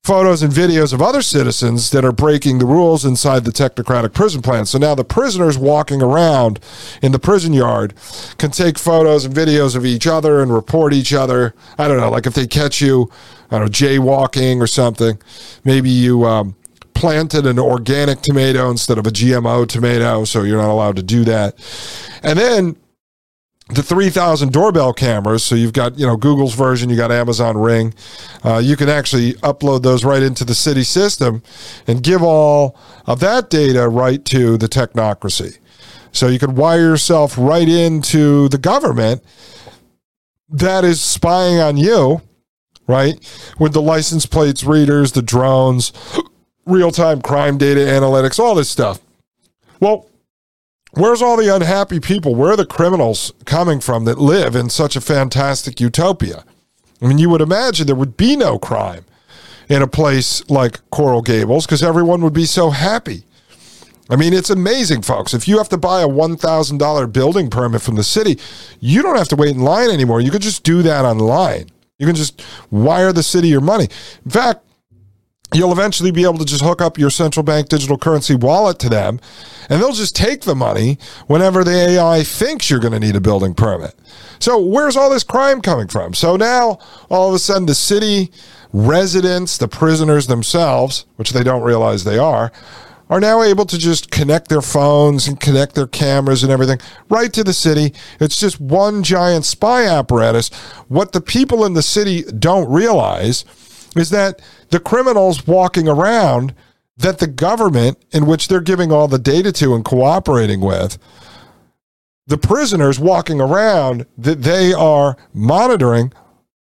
photos 0.04 0.44
and 0.44 0.52
videos 0.52 0.92
of 0.92 1.02
other 1.02 1.22
citizens 1.22 1.92
that 1.92 2.04
are 2.04 2.12
breaking 2.12 2.60
the 2.60 2.66
rules 2.66 3.06
inside 3.06 3.46
the 3.46 3.52
technocratic 3.52 4.14
prison 4.14 4.42
plan. 4.42 4.66
So 4.66 4.78
now 4.78 4.96
the 4.96 5.06
prisoners 5.06 5.58
walking 5.58 6.02
around 6.02 6.60
in 7.02 7.14
the 7.14 7.20
prison 7.20 7.54
yard 7.54 7.94
can 8.38 8.52
take 8.52 8.78
photos 8.78 9.24
and 9.24 9.34
videos 9.34 9.78
of 9.78 9.86
each 9.86 10.08
other 10.08 10.42
and 10.42 10.54
report 10.54 10.92
each 10.92 11.14
other. 11.14 11.54
I 11.78 11.88
don't 11.88 12.02
know, 12.02 12.10
like 12.10 12.26
if 12.26 12.34
they 12.34 12.48
catch 12.48 12.82
you, 12.82 13.10
I 13.50 13.60
don't 13.60 13.68
know, 13.68 13.72
jaywalking 13.72 14.60
or 14.60 14.68
something, 14.68 15.18
maybe 15.64 15.90
you 15.90 16.26
um, 16.26 16.58
planted 16.96 17.46
an 17.46 17.60
organic 17.60 18.22
tomato 18.24 18.70
instead 18.70 18.98
of 18.98 19.08
a 19.08 19.12
GMO 19.12 19.66
tomato, 19.68 20.26
so 20.26 20.44
you're 20.44 20.62
not 20.62 20.72
allowed 20.72 20.98
to 20.98 21.04
do 21.04 21.24
that. 21.24 21.56
And 22.24 22.38
then 22.38 22.76
the 23.74 23.84
3000 23.84 24.52
doorbell 24.52 24.92
cameras 24.92 25.44
so 25.44 25.56
you've 25.56 25.72
got 25.72 25.98
you 25.98 26.06
know 26.06 26.18
google's 26.18 26.56
version 26.56 26.90
you 26.90 26.98
got 26.98 27.12
amazon 27.12 27.58
ring 27.58 27.94
uh, 28.44 28.58
you 28.58 28.76
can 28.76 28.90
actually 28.90 29.34
upload 29.36 29.84
those 29.84 30.04
right 30.04 30.24
into 30.24 30.44
the 30.44 30.56
city 30.56 30.84
system 30.84 31.44
and 31.88 32.04
give 32.04 32.24
all 32.24 32.76
of 33.06 33.20
that 33.20 33.50
data 33.50 33.88
right 33.88 34.24
to 34.26 34.58
the 34.58 34.68
technocracy. 34.68 35.58
So 36.12 36.28
you 36.28 36.40
could 36.40 36.58
wire 36.58 36.82
yourself 36.82 37.38
right 37.38 37.68
into 37.68 38.50
the 38.50 38.58
government 38.58 39.24
that 40.50 40.84
is 40.84 41.02
spying 41.02 41.60
on 41.60 41.78
you 41.78 42.22
right? 42.88 43.16
With 43.58 43.72
the 43.72 43.82
license 43.82 44.26
plates 44.26 44.64
readers 44.64 45.12
the 45.14 45.22
drones 45.22 45.94
real-time 46.66 47.22
crime 47.22 47.58
data 47.58 47.82
analytics 47.82 48.40
all 48.40 48.56
this 48.56 48.70
stuff. 48.70 49.00
Well 49.80 50.08
Where's 50.94 51.22
all 51.22 51.38
the 51.38 51.54
unhappy 51.54 52.02
people? 52.02 52.36
Where 52.36 52.52
are 52.52 52.58
the 52.58 52.66
criminals 52.66 53.32
coming 53.46 53.80
from 53.80 54.04
that 54.06 54.18
live 54.18 54.56
in 54.56 54.70
such 54.70 54.98
a 54.98 55.02
fantastic 55.02 55.80
utopia? 55.80 56.44
I 57.02 57.08
mean, 57.08 57.18
you 57.18 57.30
would 57.30 57.42
imagine 57.42 57.88
there 57.88 57.96
would 57.96 58.18
be 58.18 58.36
no 58.36 58.60
crime 58.60 59.06
in 59.70 59.82
a 59.82 59.88
place 59.88 60.48
like 60.50 60.82
Coral 60.90 61.22
Gables 61.22 61.66
because 61.66 61.82
everyone 61.82 62.22
would 62.22 62.34
be 62.34 62.46
so 62.46 62.72
happy. 62.72 63.24
I 64.10 64.18
mean, 64.18 64.34
it's 64.34 64.50
amazing, 64.50 65.04
folks. 65.04 65.34
If 65.34 65.48
you 65.48 65.58
have 65.60 65.70
to 65.70 65.78
buy 65.78 66.02
a 66.02 66.08
$1,000 66.08 67.14
building 67.14 67.50
permit 67.50 67.82
from 67.82 67.96
the 67.96 68.04
city, 68.04 68.38
you 68.82 69.02
don't 69.02 69.18
have 69.18 69.30
to 69.30 69.38
wait 69.38 69.56
in 69.56 69.62
line 69.62 69.90
anymore. 69.90 70.20
You 70.20 70.32
can 70.32 70.42
just 70.42 70.64
do 70.64 70.82
that 70.82 71.06
online. 71.06 71.70
You 71.98 72.06
can 72.06 72.16
just 72.16 72.44
wire 72.70 73.14
the 73.14 73.24
city 73.24 73.48
your 73.48 73.62
money. 73.62 73.88
In 74.26 74.32
fact, 74.32 74.66
you'll 75.54 75.72
eventually 75.72 76.12
be 76.12 76.24
able 76.24 76.38
to 76.38 76.46
just 76.46 76.64
hook 76.64 76.82
up 76.82 76.98
your 76.98 77.10
central 77.10 77.44
bank 77.44 77.70
digital 77.70 77.98
currency 77.98 78.36
wallet 78.36 78.80
to 78.80 78.90
them 78.90 79.20
and 79.70 79.82
they'll 79.82 79.92
just 79.92 80.16
take 80.16 80.42
the 80.42 80.56
money 80.56 80.98
whenever 81.28 81.64
the 81.64 81.72
AI 81.72 82.24
thinks 82.24 82.70
you're 82.70 82.80
going 82.80 82.94
to 82.94 83.00
need 83.00 83.16
a 83.16 83.22
building 83.22 83.54
permit. 83.54 83.96
So, 84.40 84.60
where's 84.60 84.98
all 84.98 85.10
this 85.10 85.24
crime 85.24 85.62
coming 85.62 85.88
from? 85.88 86.14
So 86.14 86.36
now, 86.36 86.80
all 87.10 87.30
of 87.30 87.36
a 87.36 87.40
sudden, 87.40 87.68
the 87.68 87.76
city 87.76 88.32
residents, 88.74 89.58
the 89.58 89.68
prisoners 89.68 90.28
themselves, 90.28 91.06
which 91.18 91.32
they 91.32 91.44
don't 91.44 91.62
realize 91.62 92.04
they 92.04 92.18
are, 92.18 92.52
are 93.10 93.20
now 93.20 93.44
able 93.44 93.66
to 93.66 93.78
just 93.78 94.10
connect 94.10 94.48
their 94.48 94.62
phones 94.62 95.28
and 95.28 95.40
connect 95.40 95.76
their 95.76 95.86
cameras 95.86 96.44
and 96.44 96.52
everything 96.52 96.80
right 97.10 97.34
to 97.34 97.44
the 97.44 97.54
city. 97.54 97.94
It's 98.22 98.40
just 98.40 98.60
one 98.62 99.04
giant 99.04 99.44
spy 99.44 99.86
apparatus. 99.86 100.48
What 100.88 101.12
the 101.12 101.20
people 101.20 101.66
in 101.66 101.74
the 101.74 101.84
city 101.84 102.24
don't 102.24 102.72
realize 102.72 103.44
is 103.96 104.10
that 104.12 104.42
the 104.70 104.80
criminals 104.80 105.46
walking 105.48 105.88
around 105.88 106.54
that 106.98 107.20
the 107.20 107.28
government 107.28 107.98
in 108.12 108.26
which 108.26 108.48
they're 108.48 108.62
giving 108.62 108.92
all 108.92 109.08
the 109.08 109.20
data 109.20 109.52
to 109.52 109.74
and 109.74 109.84
cooperating 109.84 110.62
with 110.62 110.98
the 112.28 112.38
prisoners 112.38 113.00
walking 113.00 113.42
around 113.42 114.06
that 114.18 114.44
they 114.44 114.74
are 114.74 115.18
monitoring 115.34 116.14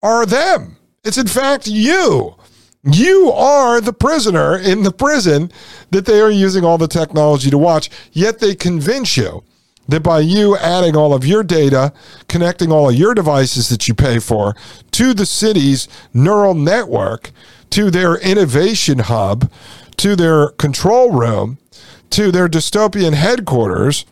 are 0.04 0.26
them. 0.26 0.78
It's 1.04 1.18
in 1.18 1.28
fact 1.28 1.68
you. 1.68 2.36
You 2.84 3.32
are 3.32 3.80
the 3.80 3.94
prisoner 3.94 4.58
in 4.58 4.84
the 4.84 4.92
prison 4.92 5.52
that 5.92 6.06
they 6.06 6.20
are 6.20 6.32
using 6.32 6.66
all 6.66 6.80
the 6.80 6.88
technology 6.88 7.50
to 7.52 7.58
watch 7.58 7.90
yet 8.12 8.40
they 8.40 8.56
convince 8.56 9.16
you 9.16 9.44
that 9.92 10.04
by 10.04 10.20
you 10.20 10.58
adding 10.58 10.96
all 10.96 11.14
of 11.14 11.26
your 11.26 11.44
data, 11.44 11.94
connecting 12.28 12.72
all 12.72 12.90
of 12.90 12.96
your 12.96 13.14
devices 13.14 13.70
that 13.70 13.88
you 13.88 13.94
pay 13.94 14.20
for 14.20 14.56
to 14.92 15.14
the 15.14 15.26
city's 15.26 15.88
neural 16.14 16.54
network, 16.54 17.32
to 17.70 17.90
their 17.90 18.16
innovation 18.18 19.00
hub, 19.00 19.50
to 19.98 20.16
their 20.16 20.50
control 20.50 21.12
room, 21.12 21.58
to 22.10 22.32
their 22.32 22.48
dystopian 22.48 23.14
headquarters, 23.14 24.06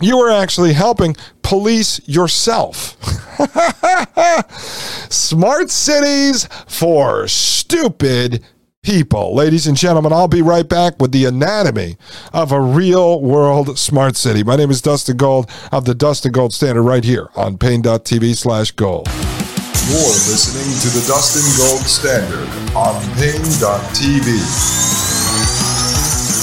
you 0.00 0.18
are 0.18 0.30
actually 0.30 0.74
helping 0.74 1.16
police 1.42 2.00
yourself. 2.06 2.96
Smart 5.10 5.70
cities 5.70 6.48
for 6.68 7.26
stupid 7.26 8.44
people. 8.88 9.34
Ladies 9.34 9.66
and 9.66 9.76
gentlemen, 9.76 10.14
I'll 10.14 10.28
be 10.28 10.40
right 10.40 10.66
back 10.66 10.98
with 10.98 11.12
the 11.12 11.26
anatomy 11.26 11.98
of 12.32 12.52
a 12.52 12.58
real 12.58 13.20
world 13.20 13.78
smart 13.78 14.16
city. 14.16 14.42
My 14.42 14.56
name 14.56 14.70
is 14.70 14.80
Dustin 14.80 15.18
Gold 15.18 15.50
of 15.70 15.84
the 15.84 15.94
Dustin 15.94 16.32
Gold 16.32 16.54
Standard 16.54 16.84
right 16.84 17.04
here 17.04 17.28
on 17.36 17.58
Paine.tv 17.58 18.34
slash 18.34 18.70
gold. 18.70 19.06
You're 19.08 20.16
listening 20.24 20.72
to 20.80 20.98
the 20.98 21.04
Dustin 21.06 21.44
Gold 21.58 21.82
Standard 21.82 22.48
on 22.74 22.94
Paine.tv. 23.16 24.24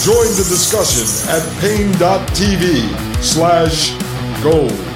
Join 0.06 0.28
the 0.38 0.46
discussion 0.48 1.08
at 1.34 1.42
Paine.tv 1.62 3.24
slash 3.24 3.90
gold. 4.44 4.95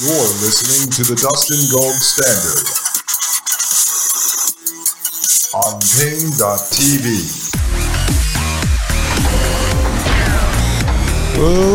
You're 0.00 0.16
listening 0.16 0.90
to 0.92 1.02
the 1.02 1.20
Dustin 1.20 1.60
Gold 1.70 1.92
Standard 1.92 2.64
on 5.52 5.76
Paine.tv. 5.92 7.04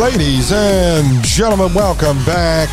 Ladies 0.02 0.52
and 0.52 1.24
gentlemen, 1.24 1.72
welcome 1.76 2.18
back 2.26 2.70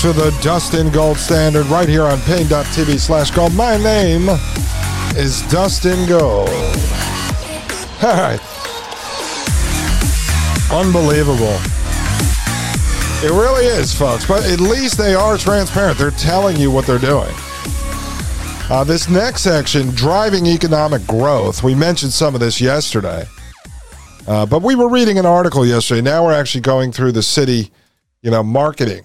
to 0.00 0.14
the 0.14 0.34
Dustin 0.40 0.90
Gold 0.92 1.18
Standard 1.18 1.66
right 1.66 1.86
here 1.86 2.04
on 2.04 2.18
Paine.tv 2.20 2.98
slash 2.98 3.30
gold. 3.30 3.52
My 3.54 3.76
name 3.76 4.30
is 5.14 5.42
Dustin 5.50 6.08
Gold. 6.08 6.48
All 8.02 8.16
right. 8.16 8.40
Unbelievable. 10.72 11.58
It 13.20 13.32
really 13.32 13.66
is, 13.66 13.92
folks. 13.92 14.24
But 14.24 14.44
at 14.44 14.60
least 14.60 14.96
they 14.96 15.16
are 15.16 15.36
transparent. 15.36 15.98
They're 15.98 16.12
telling 16.12 16.56
you 16.56 16.70
what 16.70 16.86
they're 16.86 17.00
doing. 17.00 17.34
Uh, 18.70 18.84
this 18.84 19.08
next 19.08 19.42
section, 19.42 19.90
driving 19.90 20.46
economic 20.46 21.04
growth. 21.04 21.64
We 21.64 21.74
mentioned 21.74 22.12
some 22.12 22.34
of 22.34 22.40
this 22.40 22.60
yesterday. 22.60 23.26
Uh, 24.28 24.46
but 24.46 24.62
we 24.62 24.76
were 24.76 24.88
reading 24.88 25.18
an 25.18 25.26
article 25.26 25.66
yesterday. 25.66 26.00
Now 26.00 26.26
we're 26.26 26.32
actually 26.32 26.60
going 26.60 26.92
through 26.92 27.10
the 27.10 27.24
city, 27.24 27.72
you 28.22 28.30
know, 28.30 28.44
marketing 28.44 29.02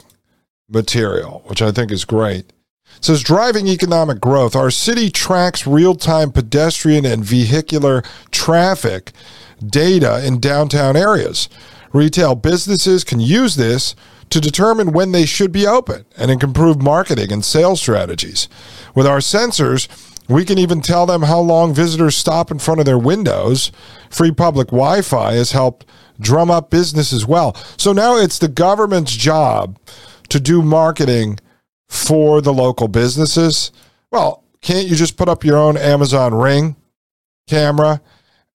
material, 0.70 1.41
which 1.48 1.63
I 1.63 1.72
think 1.72 1.91
is 1.91 2.05
great. 2.05 2.53
It 2.98 3.05
says 3.05 3.24
driving 3.24 3.67
economic 3.67 4.20
growth. 4.20 4.55
Our 4.55 4.70
city 4.70 5.10
tracks 5.10 5.65
real 5.65 5.96
time 5.96 6.32
pedestrian 6.32 7.03
and 7.03 7.25
vehicular 7.25 8.03
traffic 8.29 9.12
data 9.65 10.24
in 10.24 10.39
downtown 10.39 10.96
areas. 10.96 11.50
Retail 11.93 12.35
businesses 12.35 13.03
can 13.03 13.19
use 13.19 13.55
this 13.55 13.95
to 14.31 14.41
determine 14.41 14.91
when 14.91 15.12
they 15.12 15.25
should 15.25 15.51
be 15.51 15.67
open 15.67 16.05
and 16.17 16.31
improve 16.31 16.81
marketing 16.81 17.31
and 17.31 17.45
sales 17.45 17.79
strategies. 17.79 18.50
With 18.95 19.05
our 19.05 19.19
sensors, 19.19 19.88
we 20.27 20.43
can 20.43 20.57
even 20.57 20.81
tell 20.81 21.05
them 21.05 21.23
how 21.23 21.39
long 21.39 21.73
visitors 21.73 22.17
stop 22.17 22.50
in 22.50 22.57
front 22.57 22.79
of 22.79 22.85
their 22.85 22.97
windows. 22.97 23.71
Free 24.09 24.31
public 24.31 24.69
Wi 24.69 25.01
Fi 25.01 25.33
has 25.33 25.51
helped 25.51 25.85
drum 26.19 26.50
up 26.50 26.69
business 26.69 27.13
as 27.13 27.27
well. 27.27 27.53
So 27.77 27.93
now 27.93 28.17
it's 28.17 28.39
the 28.39 28.47
government's 28.47 29.15
job 29.15 29.77
to 30.29 30.39
do 30.39 30.62
marketing 30.62 31.39
for 31.89 32.41
the 32.41 32.53
local 32.53 32.88
businesses. 32.88 33.71
Well, 34.12 34.43
can't 34.62 34.88
you 34.88 34.95
just 34.95 35.17
put 35.17 35.29
up 35.29 35.43
your 35.43 35.57
own 35.57 35.77
Amazon 35.77 36.33
Ring 36.33 36.75
camera 37.47 38.01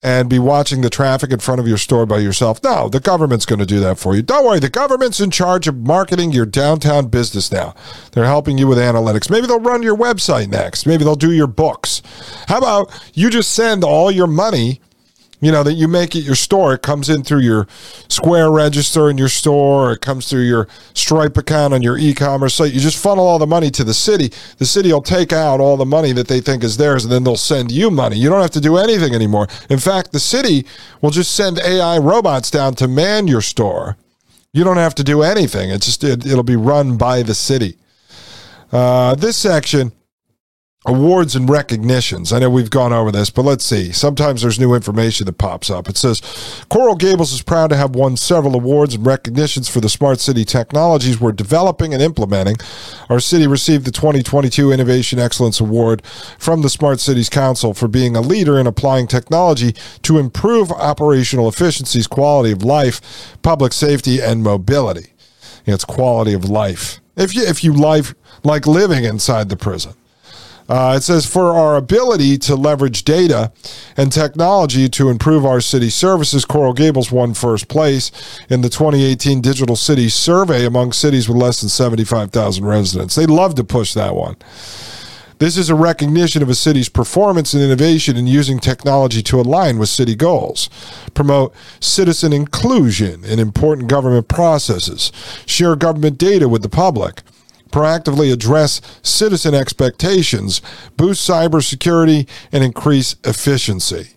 and 0.02 0.30
be 0.30 0.38
watching 0.38 0.80
the 0.80 0.90
traffic 0.90 1.32
in 1.32 1.40
front 1.40 1.60
of 1.60 1.66
your 1.66 1.76
store 1.76 2.06
by 2.06 2.18
yourself. 2.18 2.62
No, 2.62 2.88
the 2.88 3.00
government's 3.00 3.46
going 3.46 3.58
to 3.58 3.66
do 3.66 3.80
that 3.80 3.98
for 3.98 4.14
you. 4.14 4.22
Don't 4.22 4.44
worry, 4.44 4.60
the 4.60 4.68
government's 4.68 5.18
in 5.18 5.30
charge 5.30 5.66
of 5.66 5.76
marketing 5.76 6.30
your 6.30 6.46
downtown 6.46 7.08
business 7.08 7.50
now. 7.50 7.74
They're 8.12 8.24
helping 8.24 8.58
you 8.58 8.68
with 8.68 8.78
analytics. 8.78 9.28
Maybe 9.28 9.48
they'll 9.48 9.58
run 9.58 9.82
your 9.82 9.96
website 9.96 10.48
next. 10.48 10.86
Maybe 10.86 11.02
they'll 11.02 11.16
do 11.16 11.32
your 11.32 11.48
books. 11.48 12.02
How 12.46 12.58
about 12.58 12.92
you 13.14 13.28
just 13.28 13.52
send 13.52 13.82
all 13.82 14.10
your 14.10 14.28
money 14.28 14.80
you 15.40 15.52
know, 15.52 15.62
that 15.62 15.74
you 15.74 15.86
make 15.86 16.16
at 16.16 16.22
your 16.22 16.34
store. 16.34 16.74
It 16.74 16.82
comes 16.82 17.08
in 17.08 17.22
through 17.22 17.40
your 17.40 17.66
Square 18.08 18.50
register 18.50 19.08
in 19.08 19.18
your 19.18 19.28
store. 19.28 19.92
It 19.92 20.00
comes 20.00 20.28
through 20.28 20.42
your 20.42 20.66
Stripe 20.94 21.36
account 21.36 21.74
on 21.74 21.82
your 21.82 21.96
e-commerce 21.96 22.54
site. 22.54 22.72
You 22.72 22.80
just 22.80 23.02
funnel 23.02 23.26
all 23.26 23.38
the 23.38 23.46
money 23.46 23.70
to 23.70 23.84
the 23.84 23.94
city. 23.94 24.32
The 24.58 24.66
city 24.66 24.92
will 24.92 25.02
take 25.02 25.32
out 25.32 25.60
all 25.60 25.76
the 25.76 25.86
money 25.86 26.12
that 26.12 26.28
they 26.28 26.40
think 26.40 26.64
is 26.64 26.76
theirs, 26.76 27.04
and 27.04 27.12
then 27.12 27.24
they'll 27.24 27.36
send 27.36 27.70
you 27.70 27.90
money. 27.90 28.16
You 28.16 28.28
don't 28.28 28.42
have 28.42 28.50
to 28.52 28.60
do 28.60 28.76
anything 28.76 29.14
anymore. 29.14 29.46
In 29.70 29.78
fact, 29.78 30.12
the 30.12 30.20
city 30.20 30.66
will 31.00 31.10
just 31.10 31.34
send 31.34 31.58
AI 31.58 31.98
robots 31.98 32.50
down 32.50 32.74
to 32.76 32.88
man 32.88 33.28
your 33.28 33.42
store. 33.42 33.96
You 34.52 34.64
don't 34.64 34.76
have 34.76 34.94
to 34.96 35.04
do 35.04 35.22
anything. 35.22 35.70
It's 35.70 35.86
just 35.86 36.02
it, 36.02 36.24
will 36.24 36.42
be 36.42 36.56
run 36.56 36.96
by 36.96 37.22
the 37.22 37.34
city. 37.34 37.76
Uh, 38.72 39.14
this 39.14 39.36
section 39.36 39.92
awards 40.88 41.36
and 41.36 41.50
recognitions. 41.50 42.32
I 42.32 42.38
know 42.38 42.48
we've 42.48 42.70
gone 42.70 42.94
over 42.94 43.12
this, 43.12 43.28
but 43.28 43.44
let's 43.44 43.64
see. 43.64 43.92
Sometimes 43.92 44.40
there's 44.40 44.58
new 44.58 44.72
information 44.74 45.26
that 45.26 45.36
pops 45.36 45.68
up. 45.68 45.86
It 45.88 45.98
says 45.98 46.22
Coral 46.70 46.96
Gables 46.96 47.32
is 47.32 47.42
proud 47.42 47.68
to 47.68 47.76
have 47.76 47.94
won 47.94 48.16
several 48.16 48.54
awards 48.54 48.94
and 48.94 49.06
recognitions 49.06 49.68
for 49.68 49.80
the 49.80 49.90
smart 49.90 50.18
city 50.18 50.46
technologies 50.46 51.20
we're 51.20 51.32
developing 51.32 51.92
and 51.92 52.02
implementing. 52.02 52.56
Our 53.10 53.20
city 53.20 53.46
received 53.46 53.84
the 53.84 53.92
2022 53.92 54.72
Innovation 54.72 55.18
Excellence 55.18 55.60
Award 55.60 56.04
from 56.38 56.62
the 56.62 56.70
Smart 56.70 57.00
Cities 57.00 57.28
Council 57.28 57.74
for 57.74 57.86
being 57.86 58.16
a 58.16 58.22
leader 58.22 58.58
in 58.58 58.66
applying 58.66 59.06
technology 59.06 59.74
to 60.02 60.18
improve 60.18 60.72
operational 60.72 61.48
efficiencies, 61.48 62.06
quality 62.06 62.50
of 62.50 62.62
life, 62.62 63.36
public 63.42 63.74
safety, 63.74 64.22
and 64.22 64.42
mobility. 64.42 65.12
It's 65.66 65.84
quality 65.84 66.32
of 66.32 66.48
life. 66.48 66.98
If 67.14 67.34
you 67.34 67.42
if 67.42 67.62
you 67.62 67.74
life 67.74 68.14
like 68.42 68.66
living 68.66 69.04
inside 69.04 69.50
the 69.50 69.56
prison. 69.56 69.92
Uh, 70.68 70.94
it 70.96 71.02
says 71.02 71.24
for 71.24 71.52
our 71.52 71.76
ability 71.76 72.36
to 72.36 72.54
leverage 72.54 73.02
data 73.02 73.50
and 73.96 74.12
technology 74.12 74.88
to 74.88 75.08
improve 75.08 75.46
our 75.46 75.62
city 75.62 75.88
services, 75.88 76.44
Coral 76.44 76.74
Gables 76.74 77.10
won 77.10 77.32
first 77.32 77.68
place 77.68 78.10
in 78.50 78.60
the 78.60 78.68
2018 78.68 79.40
Digital 79.40 79.76
City 79.76 80.10
Survey 80.10 80.66
among 80.66 80.92
cities 80.92 81.26
with 81.26 81.38
less 81.38 81.60
than 81.60 81.70
75,000 81.70 82.64
residents. 82.64 83.14
They 83.14 83.24
love 83.24 83.54
to 83.54 83.64
push 83.64 83.94
that 83.94 84.14
one. 84.14 84.36
This 85.38 85.56
is 85.56 85.70
a 85.70 85.74
recognition 85.74 86.42
of 86.42 86.48
a 86.48 86.54
city's 86.54 86.88
performance 86.88 87.54
and 87.54 87.62
innovation 87.62 88.16
in 88.16 88.26
using 88.26 88.58
technology 88.58 89.22
to 89.22 89.40
align 89.40 89.78
with 89.78 89.88
city 89.88 90.16
goals, 90.16 90.68
promote 91.14 91.54
citizen 91.80 92.32
inclusion 92.32 93.24
in 93.24 93.38
important 93.38 93.88
government 93.88 94.26
processes, 94.26 95.12
share 95.46 95.76
government 95.76 96.18
data 96.18 96.48
with 96.48 96.62
the 96.62 96.68
public 96.68 97.22
proactively 97.78 98.32
address 98.32 98.80
citizen 99.02 99.54
expectations, 99.54 100.60
boost 100.96 101.28
cybersecurity, 101.28 102.28
and 102.50 102.64
increase 102.64 103.14
efficiency. 103.22 104.14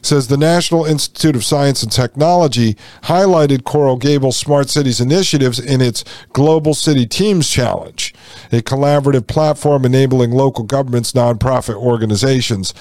Says 0.00 0.28
the 0.28 0.36
National 0.36 0.84
Institute 0.86 1.34
of 1.34 1.44
Science 1.44 1.82
and 1.82 1.90
Technology 1.90 2.76
highlighted 3.02 3.64
Coral 3.64 3.96
Gables 3.96 4.36
Smart 4.36 4.70
Cities 4.70 5.00
initiatives 5.00 5.58
in 5.58 5.80
its 5.82 6.04
Global 6.32 6.72
City 6.72 7.04
Teams 7.04 7.50
Challenge, 7.50 8.14
a 8.52 8.62
collaborative 8.62 9.26
platform 9.26 9.84
enabling 9.84 10.30
local 10.30 10.64
governments, 10.64 11.12
nonprofit 11.12 11.74
organizations, 11.74 12.72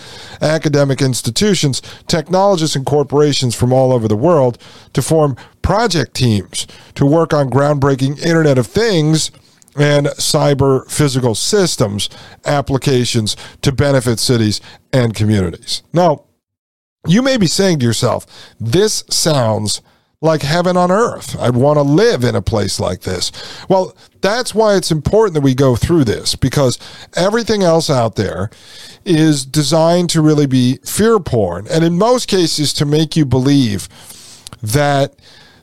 academic 0.42 1.02
institutions, 1.02 1.82
technologists, 2.08 2.76
and 2.76 2.86
corporations 2.86 3.56
from 3.56 3.74
all 3.74 3.92
over 3.92 4.08
the 4.08 4.15
world 4.15 4.60
to 4.94 5.02
form 5.02 5.36
project 5.63 6.13
teams 6.13 6.68
to 6.94 7.06
work 7.06 7.34
on 7.34 7.50
groundbreaking 7.50 8.24
Internet 8.24 8.60
of 8.60 8.68
Things 8.68 9.32
and 9.80 10.08
cyber 10.08 10.89
physical 10.92 11.34
systems 11.34 12.10
applications 12.46 13.36
to 13.62 13.72
benefit 13.72 14.20
cities 14.20 14.62
and 14.94 15.15
communities. 15.15 15.82
Now, 15.94 16.26
you 17.08 17.22
may 17.22 17.38
be 17.38 17.48
saying 17.48 17.80
to 17.80 17.86
yourself, 17.86 18.26
this 18.60 19.04
sounds 19.10 19.82
like 20.22 20.42
heaven 20.42 20.76
on 20.76 20.92
earth. 20.92 21.39
I'd 21.39 21.56
want 21.56 21.78
to 21.78 21.82
live 21.82 22.26
in 22.26 22.36
a 22.36 22.42
place 22.42 22.78
like 22.78 23.02
this. 23.02 23.32
Well, 23.70 23.96
that's 24.20 24.54
why 24.54 24.76
it's 24.76 24.92
important 24.92 25.36
that 25.36 25.42
we 25.42 25.56
go 25.56 25.78
through 25.78 26.04
this 26.04 26.36
because 26.36 26.78
everything 27.15 27.63
else 27.63 27.89
out 27.89 28.18
there 28.18 28.50
is 29.06 29.46
designed 29.46 30.10
to 30.10 30.22
really 30.22 30.46
be 30.46 30.78
fear 30.84 31.20
porn. 31.20 31.68
And 31.72 31.86
in 31.86 31.98
most 31.98 32.28
cases, 32.28 32.74
to 32.74 32.86
make 32.86 33.15
you 33.15 33.26
believe 33.26 33.88
that 34.62 35.15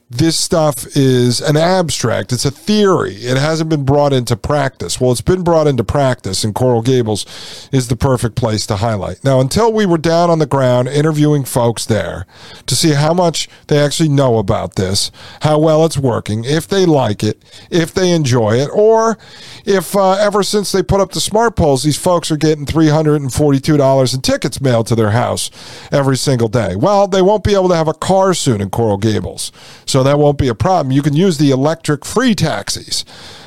this 0.08 0.38
stuff 0.38 0.86
is 0.96 1.40
an 1.40 1.56
abstract. 1.56 2.32
It's 2.32 2.44
a 2.44 2.50
theory. 2.50 3.16
It 3.16 3.36
hasn't 3.36 3.68
been 3.68 3.84
brought 3.84 4.12
into 4.12 4.36
practice. 4.36 5.00
Well, 5.00 5.10
it's 5.10 5.20
been 5.20 5.42
brought 5.42 5.66
into 5.66 5.82
practice, 5.82 6.44
and 6.44 6.54
Coral 6.54 6.80
Gables 6.80 7.26
is 7.72 7.88
the 7.88 7.96
perfect 7.96 8.36
place 8.36 8.66
to 8.66 8.76
highlight. 8.76 9.24
Now, 9.24 9.40
until 9.40 9.72
we 9.72 9.84
were 9.84 9.98
down 9.98 10.30
on 10.30 10.38
the 10.38 10.46
ground 10.46 10.86
interviewing 10.86 11.44
folks 11.44 11.84
there 11.84 12.24
to 12.66 12.76
see 12.76 12.92
how 12.92 13.14
much 13.14 13.48
they 13.66 13.78
actually 13.78 14.08
know 14.08 14.38
about 14.38 14.76
this, 14.76 15.10
how 15.40 15.58
well 15.58 15.84
it's 15.84 15.98
working, 15.98 16.44
if 16.44 16.68
they 16.68 16.86
like 16.86 17.24
it, 17.24 17.42
if 17.68 17.92
they 17.92 18.12
enjoy 18.12 18.60
it, 18.60 18.70
or 18.72 19.18
if 19.64 19.96
uh, 19.96 20.12
ever 20.12 20.44
since 20.44 20.70
they 20.70 20.84
put 20.84 21.00
up 21.00 21.12
the 21.12 21.20
smart 21.20 21.56
poles, 21.56 21.82
these 21.82 21.98
folks 21.98 22.30
are 22.30 22.36
getting 22.36 22.64
$342 22.64 24.14
in 24.14 24.20
tickets 24.20 24.60
mailed 24.60 24.86
to 24.86 24.94
their 24.94 25.10
house 25.10 25.50
every 25.90 26.16
single 26.16 26.48
day. 26.48 26.76
Well, 26.76 27.08
they 27.08 27.22
won't 27.22 27.42
be 27.42 27.54
able 27.54 27.70
to 27.70 27.76
have 27.76 27.88
a 27.88 27.94
car 27.94 28.34
soon 28.34 28.60
in 28.60 28.70
Coral 28.70 28.98
Gables. 28.98 29.50
So 29.84 29.95
so 29.96 30.02
that 30.02 30.18
won't 30.18 30.36
be 30.36 30.48
a 30.48 30.54
problem. 30.54 30.92
You 30.92 31.00
can 31.00 31.16
use 31.16 31.38
the 31.38 31.50
electric 31.50 32.04
free 32.04 32.34
taxis. 32.34 33.02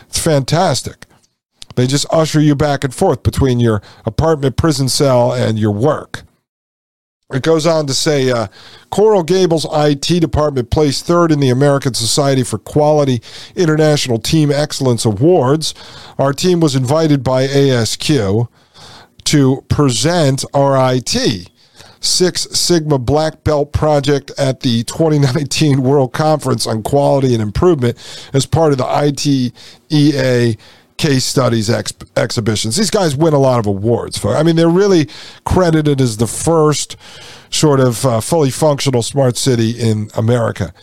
It's 0.08 0.18
fantastic. 0.18 1.06
They 1.76 1.86
just 1.86 2.08
usher 2.10 2.42
you 2.42 2.56
back 2.56 2.84
and 2.84 2.92
forth 2.92 3.22
between 3.22 3.60
your 3.60 3.84
apartment 4.04 4.58
prison 4.58 4.90
cell 4.90 5.32
and 5.32 5.60
your 5.60 5.70
work. 5.70 6.24
It 7.32 7.44
goes 7.44 7.68
on 7.68 7.86
to 7.86 7.94
say 7.94 8.32
uh, 8.32 8.48
Coral 8.90 9.22
Gables 9.22 9.68
IT 9.72 10.22
department 10.22 10.72
placed 10.72 11.06
third 11.06 11.32
in 11.32 11.40
the 11.40 11.52
American 11.52 11.94
Society 11.94 12.42
for 12.42 12.58
Quality 12.58 13.22
International 13.56 14.18
Team 14.18 14.52
Excellence 14.52 15.06
Awards. 15.06 15.76
Our 16.18 16.34
team 16.34 16.62
was 16.62 16.76
invited 16.76 17.24
by 17.24 17.46
ASQ 17.46 18.48
to 19.26 19.66
present 19.70 20.44
our 20.56 20.96
IT. 20.96 21.52
Six 22.02 22.48
Sigma 22.58 22.98
Black 22.98 23.44
Belt 23.44 23.74
project 23.74 24.32
at 24.38 24.62
the 24.62 24.84
2019 24.84 25.82
World 25.84 26.14
Conference 26.14 26.66
on 26.66 26.84
Quality 26.84 27.34
and 27.34 27.42
Improvement 27.42 27.98
as 28.34 28.46
part 28.46 28.72
of 28.72 28.78
the 28.78 28.86
ITEA 28.86 30.58
case 30.98 31.26
studies 31.26 31.70
ex- 31.70 31.94
exhibitions. 32.18 32.76
These 32.76 32.92
guys 32.92 33.16
win 33.16 33.34
a 33.34 33.40
lot 33.40 33.60
of 33.60 33.66
awards. 33.66 34.24
I 34.24 34.44
mean, 34.44 34.58
they're 34.58 34.70
really 34.70 35.08
credited 35.46 36.02
as 36.02 36.18
the 36.18 36.28
first 36.28 36.98
sort 37.50 37.80
of 37.80 38.06
uh, 38.06 38.20
fully 38.20 38.52
functional 38.52 39.02
smart 39.02 39.38
city 39.38 39.72
in 39.72 40.12
America. 40.16 40.74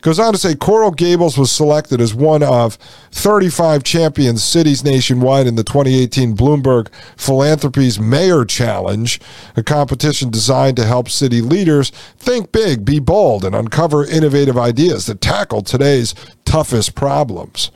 Goes 0.00 0.20
on 0.20 0.32
to 0.32 0.38
say 0.38 0.54
Coral 0.54 0.92
Gables 0.92 1.36
was 1.36 1.50
selected 1.50 2.00
as 2.00 2.14
one 2.14 2.42
of 2.42 2.74
35 3.10 3.82
champion 3.82 4.36
cities 4.36 4.84
nationwide 4.84 5.48
in 5.48 5.56
the 5.56 5.64
2018 5.64 6.36
Bloomberg 6.36 6.88
Philanthropies 7.16 7.98
Mayor 7.98 8.44
Challenge, 8.44 9.20
a 9.56 9.62
competition 9.64 10.30
designed 10.30 10.76
to 10.76 10.84
help 10.84 11.10
city 11.10 11.40
leaders 11.40 11.90
think 12.16 12.52
big, 12.52 12.84
be 12.84 13.00
bold, 13.00 13.44
and 13.44 13.56
uncover 13.56 14.06
innovative 14.06 14.56
ideas 14.56 15.06
that 15.06 15.20
tackle 15.20 15.62
today's 15.62 16.14
toughest 16.44 16.94
problems. 16.94 17.72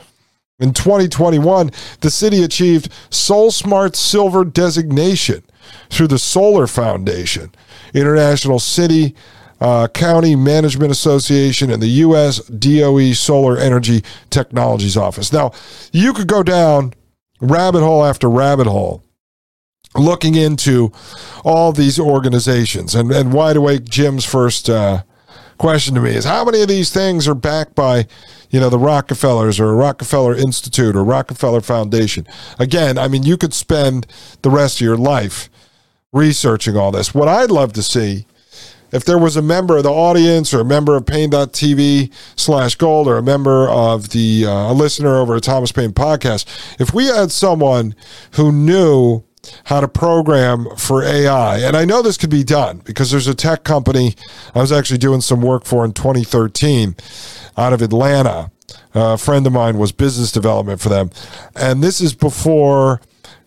In 0.61 0.72
2021, 0.72 1.72
the 2.02 2.11
city 2.11 2.44
achieved 2.44 2.92
SolSmart 3.11 3.96
Silver 3.96 4.44
designation 4.44 5.42
through 5.90 6.06
the 6.06 6.20
Solar 6.20 6.68
Foundation, 6.68 7.50
International 7.92 8.61
City 8.61 9.16
uh, 9.62 9.87
County 9.87 10.35
Management 10.35 10.90
Association, 10.90 11.70
and 11.70 11.81
the 11.81 11.87
U.S. 11.87 12.38
DOE 12.46 13.12
Solar 13.12 13.57
Energy 13.57 14.03
Technologies 14.29 14.96
Office. 14.96 15.33
Now, 15.33 15.53
you 15.92 16.12
could 16.12 16.27
go 16.27 16.42
down 16.42 16.94
rabbit 17.40 17.81
hole 17.81 18.05
after 18.05 18.29
rabbit 18.29 18.66
hole 18.66 19.05
looking 19.94 20.35
into 20.35 20.90
all 21.44 21.70
these 21.70 22.01
organizations. 22.01 22.96
And, 22.96 23.12
and 23.12 23.33
Wide 23.33 23.57
Awake 23.57 23.85
Jim's 23.85 24.25
first 24.25 24.68
uh, 24.68 25.05
question 25.59 25.94
to 25.94 26.01
me 26.01 26.11
is 26.11 26.25
how 26.25 26.44
many 26.44 26.62
of 26.62 26.68
these 26.68 26.90
things 26.90 27.29
are 27.29 27.35
backed 27.35 27.77
by, 27.77 28.09
you 28.51 28.59
know, 28.59 28.68
the 28.68 28.81
Rockefellers 28.81 29.61
or 29.61 29.77
Rockefeller 29.77 30.35
Institute 30.35 30.96
or 30.96 31.05
Rockefeller 31.05 31.61
Foundation? 31.61 32.27
Again, 32.59 32.98
I 32.98 33.07
mean, 33.07 33.22
you 33.22 33.37
could 33.37 33.55
spend 33.55 34.09
the 34.42 34.51
rest 34.51 34.81
of 34.81 34.85
your 34.85 34.96
life 34.96 35.48
researching 36.12 36.77
all 36.77 36.90
this. 36.90 37.14
What 37.14 37.29
I'd 37.29 37.53
love 37.53 37.75
to 37.75 37.83
see 37.83 38.27
if 38.92 39.05
there 39.05 39.18
was 39.18 39.37
a 39.37 39.42
member 39.42 39.76
of 39.76 39.83
the 39.83 39.90
audience 39.90 40.52
or 40.52 40.61
a 40.61 40.64
member 40.64 40.96
of 40.96 41.07
paine.tv 41.07 42.12
slash 42.37 42.74
gold 42.76 43.09
or 43.09 43.16
a 43.16 43.22
member 43.22 43.68
of 43.68 44.11
the 44.11 44.46
uh, 44.46 44.72
a 44.72 44.74
listener 44.74 45.16
over 45.16 45.37
at 45.37 45.42
thomas 45.42 45.72
paine 45.72 45.92
podcast 45.92 46.46
if 46.81 46.94
we 46.94 47.07
had 47.07 47.31
someone 47.31 47.94
who 48.33 48.52
knew 48.52 49.22
how 49.64 49.81
to 49.81 49.88
program 49.88 50.66
for 50.76 51.02
ai 51.02 51.59
and 51.59 51.76
i 51.76 51.85
know 51.85 52.00
this 52.00 52.16
could 52.16 52.31
be 52.31 52.44
done 52.44 52.81
because 52.85 53.11
there's 53.11 53.26
a 53.26 53.35
tech 53.35 53.64
company 53.64 54.14
i 54.55 54.61
was 54.61 54.70
actually 54.70 54.98
doing 54.98 55.20
some 55.20 55.40
work 55.40 55.64
for 55.64 55.85
in 55.85 55.92
2013 55.92 56.94
out 57.57 57.72
of 57.72 57.83
atlanta. 57.83 58.50
A 58.94 59.16
friend 59.18 59.46
of 59.46 59.52
mine 59.52 59.78
was 59.78 59.92
business 59.92 60.33
development 60.33 60.81
for 60.81 60.88
them. 60.88 61.11
And 61.57 61.83
this 61.83 62.00
is 62.00 62.14
before 62.14 63.00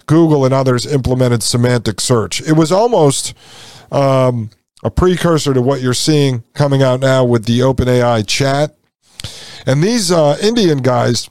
google 0.08 0.46
and 0.46 0.54
others 0.54 0.86
implemented 0.86 1.44
semantic 1.44 2.00
search. 2.00 2.42
It 2.42 2.54
was 2.54 2.72
almost 2.72 3.34
um, 3.92 4.50
a 4.84 4.92
precursor 4.92 5.54
to 5.54 5.62
what 5.62 5.82
you're 5.82 5.94
seeing 5.94 6.44
coming 6.54 6.84
out 6.84 7.00
now 7.00 7.24
with 7.24 7.46
the 7.46 7.60
OpenAI 7.60 8.26
chat. 8.28 8.76
And 9.66 9.84
these 9.84 10.12
uh, 10.12 10.38
Indian 10.42 10.80
guys 10.80 11.30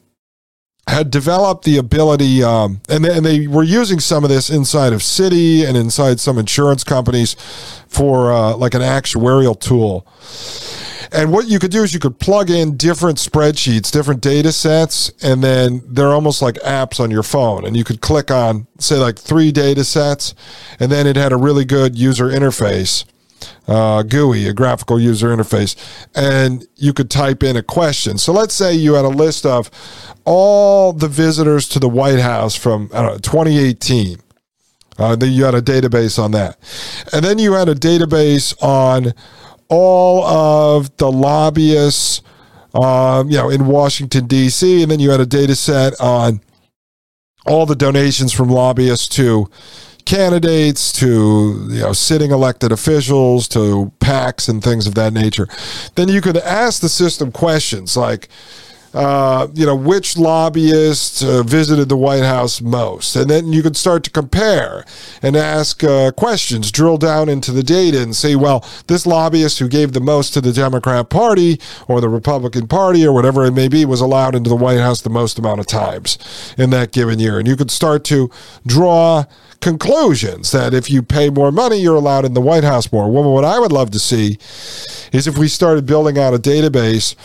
had 0.89 1.11
developed 1.11 1.65
the 1.65 1.79
ability, 1.79 2.43
um, 2.43 2.81
and, 2.89 3.05
they, 3.05 3.17
and 3.17 3.25
they 3.25 3.47
were 3.47 3.63
using 3.63 4.01
some 4.01 4.23
of 4.23 4.31
this 4.31 4.51
inside 4.51 4.93
of 4.93 5.01
Citi 5.01 5.67
and 5.67 5.77
inside 5.77 6.21
some 6.21 6.39
insurance 6.39 6.85
companies 6.85 7.35
for 7.89 8.33
uh, 8.33 8.57
like 8.57 8.75
an 8.75 8.83
actuarial 8.83 9.59
tool. 9.59 10.07
And 11.13 11.33
what 11.33 11.47
you 11.47 11.59
could 11.61 11.71
do 11.71 11.85
is 11.85 11.95
you 11.95 12.01
could 12.01 12.19
plug 12.19 12.51
in 12.51 12.77
different 12.77 13.19
spreadsheets, 13.19 13.91
different 13.91 14.21
data 14.21 14.51
sets, 14.51 15.13
and 15.23 15.45
then 15.45 15.81
they're 15.87 16.13
almost 16.13 16.43
like 16.43 16.57
apps 16.57 16.99
on 16.99 17.11
your 17.11 17.23
phone. 17.23 17.65
And 17.65 17.77
you 17.77 17.85
could 17.85 18.01
click 18.01 18.33
on, 18.33 18.67
say, 18.81 18.97
like 18.97 19.17
three 19.17 19.53
data 19.53 19.85
sets, 19.85 20.35
and 20.81 20.91
then 20.91 21.07
it 21.07 21.15
had 21.15 21.33
a 21.33 21.37
really 21.37 21.65
good 21.65 21.97
user 21.97 22.27
interface 22.27 23.05
uh, 23.67 24.03
GUI, 24.03 24.49
a 24.49 24.53
graphical 24.53 25.01
user 25.01 25.35
interface, 25.35 25.77
and 26.15 26.67
you 26.77 26.93
could 26.93 27.11
type 27.11 27.43
in 27.43 27.57
a 27.57 27.63
question. 27.63 28.19
So 28.19 28.33
let's 28.33 28.55
say 28.55 28.75
you 28.75 28.95
had 28.95 29.05
a 29.05 29.09
list 29.09 29.47
of 29.47 29.71
all 30.25 30.93
the 30.93 31.09
visitors 31.09 31.69
to 31.71 31.79
the 31.79 31.89
White 31.89 32.21
House 32.21 32.55
from 32.55 32.91
know, 32.93 33.19
2018. 33.19 34.19
Uh, 34.97 35.17
then 35.17 35.33
you 35.33 35.45
had 35.45 35.55
a 35.55 35.63
database 35.63 36.23
on 36.23 36.31
that. 36.33 36.57
And 37.13 37.25
then 37.25 37.39
you 37.39 37.55
had 37.55 37.69
a 37.69 37.75
database 37.75 38.55
on 38.63 39.13
all 39.69 40.25
of 40.25 40.97
the 40.99 41.11
lobbyists, 41.11 42.23
um, 42.75 43.29
you 43.29 43.37
know, 43.37 43.51
in 43.51 43.67
Washington, 43.67 44.27
D.C. 44.27 44.83
And 44.83 44.91
then 44.91 45.01
you 45.01 45.11
had 45.11 45.21
a 45.21 45.27
data 45.27 45.57
set 45.57 46.01
on 46.01 46.41
all 47.47 47.67
the 47.67 47.77
donations 47.77 48.33
from 48.33 48.49
lobbyists 48.49 49.09
to 49.09 49.51
candidates 50.05 50.93
to 50.93 51.67
you 51.71 51.81
know 51.81 51.93
sitting 51.93 52.31
elected 52.31 52.73
officials 52.73 53.49
to 53.49 53.93
PACs 54.01 54.49
and 54.49 54.63
things 54.63 54.87
of 54.87 54.95
that 54.95 55.13
nature, 55.13 55.49
then 55.95 56.09
you 56.09 56.21
could 56.21 56.37
ask 56.37 56.81
the 56.81 56.89
system 56.89 57.33
questions 57.33 57.97
like, 57.97 58.29
uh, 58.95 59.49
you 59.55 59.67
know, 59.67 59.75
which 59.75 60.17
lobbyists 60.17 61.23
uh, 61.23 61.43
visited 61.43 61.89
the 61.89 61.97
White 61.97 62.23
House 62.23 62.61
most. 62.61 63.17
And 63.17 63.29
then 63.29 63.53
you 63.53 63.63
could 63.63 63.77
start 63.77 64.05
to 64.05 64.11
compare 64.11 64.85
and 65.21 65.37
ask 65.37 65.83
uh, 65.83 66.13
questions, 66.13 66.71
drill 66.71 66.97
down 66.97 67.29
into 67.29 67.51
the 67.51 67.65
data 67.65 68.01
and 68.01 68.15
say, 68.15 68.37
well, 68.37 68.65
this 68.87 69.05
lobbyist 69.05 69.59
who 69.59 69.69
gave 69.69 69.93
the 69.93 70.01
most 70.01 70.33
to 70.35 70.41
the 70.41 70.53
Democrat 70.53 71.11
Party 71.11 71.61
or 71.89 72.01
the 72.01 72.09
Republican 72.09 72.69
Party 72.69 73.05
or 73.05 73.13
whatever 73.13 73.45
it 73.45 73.53
may 73.53 73.67
be 73.67 73.85
was 73.85 74.01
allowed 74.01 74.37
into 74.37 74.49
the 74.49 74.57
White 74.57 74.79
House 74.79 75.03
the 75.03 75.11
most 75.11 75.39
amount 75.39 75.59
of 75.59 75.67
times 75.67 76.55
in 76.57 76.71
that 76.71 76.93
given 76.93 77.19
year. 77.19 77.39
And 77.39 77.49
you 77.49 77.57
could 77.57 77.73
start 77.73 78.05
to 78.05 78.31
draw 78.65 79.25
conclusions 79.61 80.53
that 80.53 80.75
if 80.75 80.91
you 80.91 81.03
pay 81.03 81.31
more 81.31 81.51
money, 81.51 81.79
you're 81.79 81.97
allowed 81.97 82.25
in 82.25 82.35
the 82.35 82.41
White 82.41 82.65
House 82.65 82.93
more. 82.93 83.11
Well, 83.11 83.33
what 83.33 83.45
I 83.45 83.59
would 83.59 83.73
love 83.73 83.91
to 83.93 83.99
see 83.99 84.39
is 85.13 85.27
if 85.27 85.39
we 85.39 85.49
started 85.49 85.87
building 85.87 86.19
out 86.19 86.35
a 86.35 86.39
database 86.39 87.17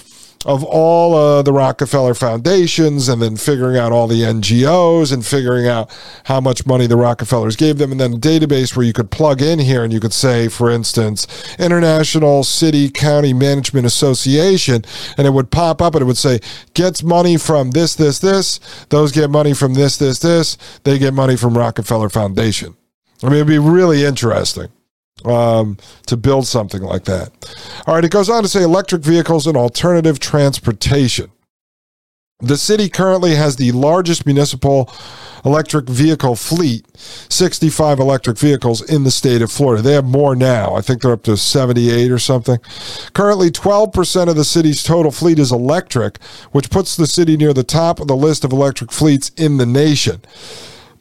of 0.45 0.63
all 0.63 1.15
uh, 1.15 1.41
the 1.41 1.52
Rockefeller 1.52 2.13
foundations 2.13 3.10
and 3.10 3.21
then 3.21 3.36
figuring 3.36 3.78
out 3.78 3.91
all 3.91 4.08
the 4.08 4.21
NGOs 4.21 5.12
and 5.12 5.25
figuring 5.25 5.67
out 5.67 5.91
how 6.23 6.39
much 6.39 6.65
money 6.65 6.88
the 6.88 6.95
Rockefellers 6.95 7.58
gave 7.58 7.78
them. 7.78 7.91
And 7.91 7.99
then 7.99 8.13
a 8.13 8.17
database 8.17 8.75
where 8.75 8.86
you 8.86 8.93
could 8.93 9.12
plug 9.12 9.41
in 9.41 9.60
here 9.60 9.84
and 9.84 9.91
you 9.91 9.99
could 9.99 10.13
say, 10.13 10.47
for 10.47 10.69
instance, 10.69 11.28
International 11.60 12.43
City 12.45 12.89
County 12.89 13.34
Management 13.34 13.86
Association, 13.86 14.86
and 15.17 15.28
it 15.28 15.32
would 15.32 15.52
pop 15.52 15.82
up 15.82 15.93
and 15.93 16.04
it 16.04 16.06
would 16.06 16.17
say, 16.17 16.39
gets 16.73 17.04
money 17.04 17.36
from 17.36 17.71
this, 17.71 17.95
this, 17.95 18.19
this. 18.19 18.60
Those 18.89 19.12
get 19.12 19.30
money 19.30 19.54
from 19.54 19.73
this, 19.73 19.97
this, 19.97 20.19
this. 20.19 20.58
They 20.84 20.97
get 20.97 21.13
money 21.13 21.36
from 21.36 21.58
Rockefeller 21.58 22.10
Foundation. 22.10 22.78
I 23.21 23.25
mean, 23.25 23.36
it'd 23.36 23.47
be 23.47 23.60
really 23.60 24.06
interesting 24.06 24.69
um, 25.25 25.77
to 26.08 26.17
build 26.17 26.47
something 26.47 26.82
like 26.82 27.05
that. 27.05 27.32
All 27.88 27.95
right, 27.95 28.05
it 28.05 28.12
goes 28.12 28.29
on 28.29 28.43
to 28.43 28.49
say 28.49 28.63
electric 28.63 29.01
vehicles 29.01 29.47
and 29.47 29.58
alternative 29.58 30.19
transportation. 30.19 31.32
The 32.41 32.58
city 32.58 32.88
currently 32.88 33.36
has 33.36 33.58
the 33.58 33.73
largest 33.73 34.25
municipal 34.25 34.89
electric 35.43 35.89
vehicle 35.89 36.38
fleet, 36.38 36.86
65 36.97 37.99
electric 37.99 38.38
vehicles 38.38 38.82
in 38.82 39.03
the 39.03 39.12
state 39.12 39.41
of 39.41 39.51
Florida. 39.51 39.82
They 39.82 39.93
have 39.93 40.05
more 40.05 40.38
now. 40.38 40.73
I 40.73 40.79
think 40.79 41.01
they're 41.01 41.12
up 41.12 41.23
to 41.23 41.36
78 41.36 42.10
or 42.10 42.17
something. 42.17 42.60
Currently, 43.13 43.51
12% 43.51 44.29
of 44.29 44.38
the 44.38 44.45
city's 44.45 44.84
total 44.84 45.12
fleet 45.12 45.38
is 45.38 45.51
electric, 45.51 46.21
which 46.51 46.69
puts 46.69 46.95
the 46.95 47.08
city 47.08 47.36
near 47.36 47.53
the 47.53 47.63
top 47.63 47.99
of 47.99 48.08
the 48.08 48.15
list 48.15 48.45
of 48.45 48.53
electric 48.53 48.93
fleets 48.93 49.32
in 49.36 49.58
the 49.58 49.65
nation. 49.65 50.21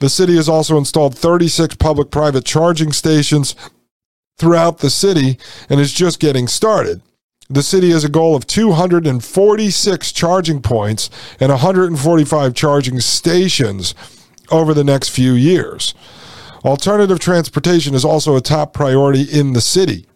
The 0.01 0.09
city 0.09 0.35
has 0.37 0.49
also 0.49 0.77
installed 0.77 1.17
36 1.17 1.77
public 1.77 2.11
private 2.11 2.45
charging 2.45 2.91
stations 2.93 3.55
throughout 4.39 4.79
the 4.79 4.91
city 4.91 5.39
and 5.69 5.81
is 5.81 5.93
just 5.93 6.21
getting 6.21 6.47
started. 6.47 7.03
The 7.51 7.63
city 7.63 7.91
has 7.91 8.05
a 8.05 8.11
goal 8.11 8.37
of 8.37 8.47
246 8.47 10.13
charging 10.13 10.61
points 10.61 11.09
and 11.41 11.51
145 11.51 12.55
charging 12.55 13.01
stations 13.01 13.95
over 14.51 14.75
the 14.75 14.85
next 14.85 15.09
few 15.09 15.33
years. 15.33 15.95
Alternative 16.65 17.19
transportation 17.19 17.95
is 17.95 18.05
also 18.05 18.37
a 18.37 18.41
top 18.41 18.73
priority 18.73 19.23
in 19.23 19.53
the 19.53 19.61
city. 19.61 20.08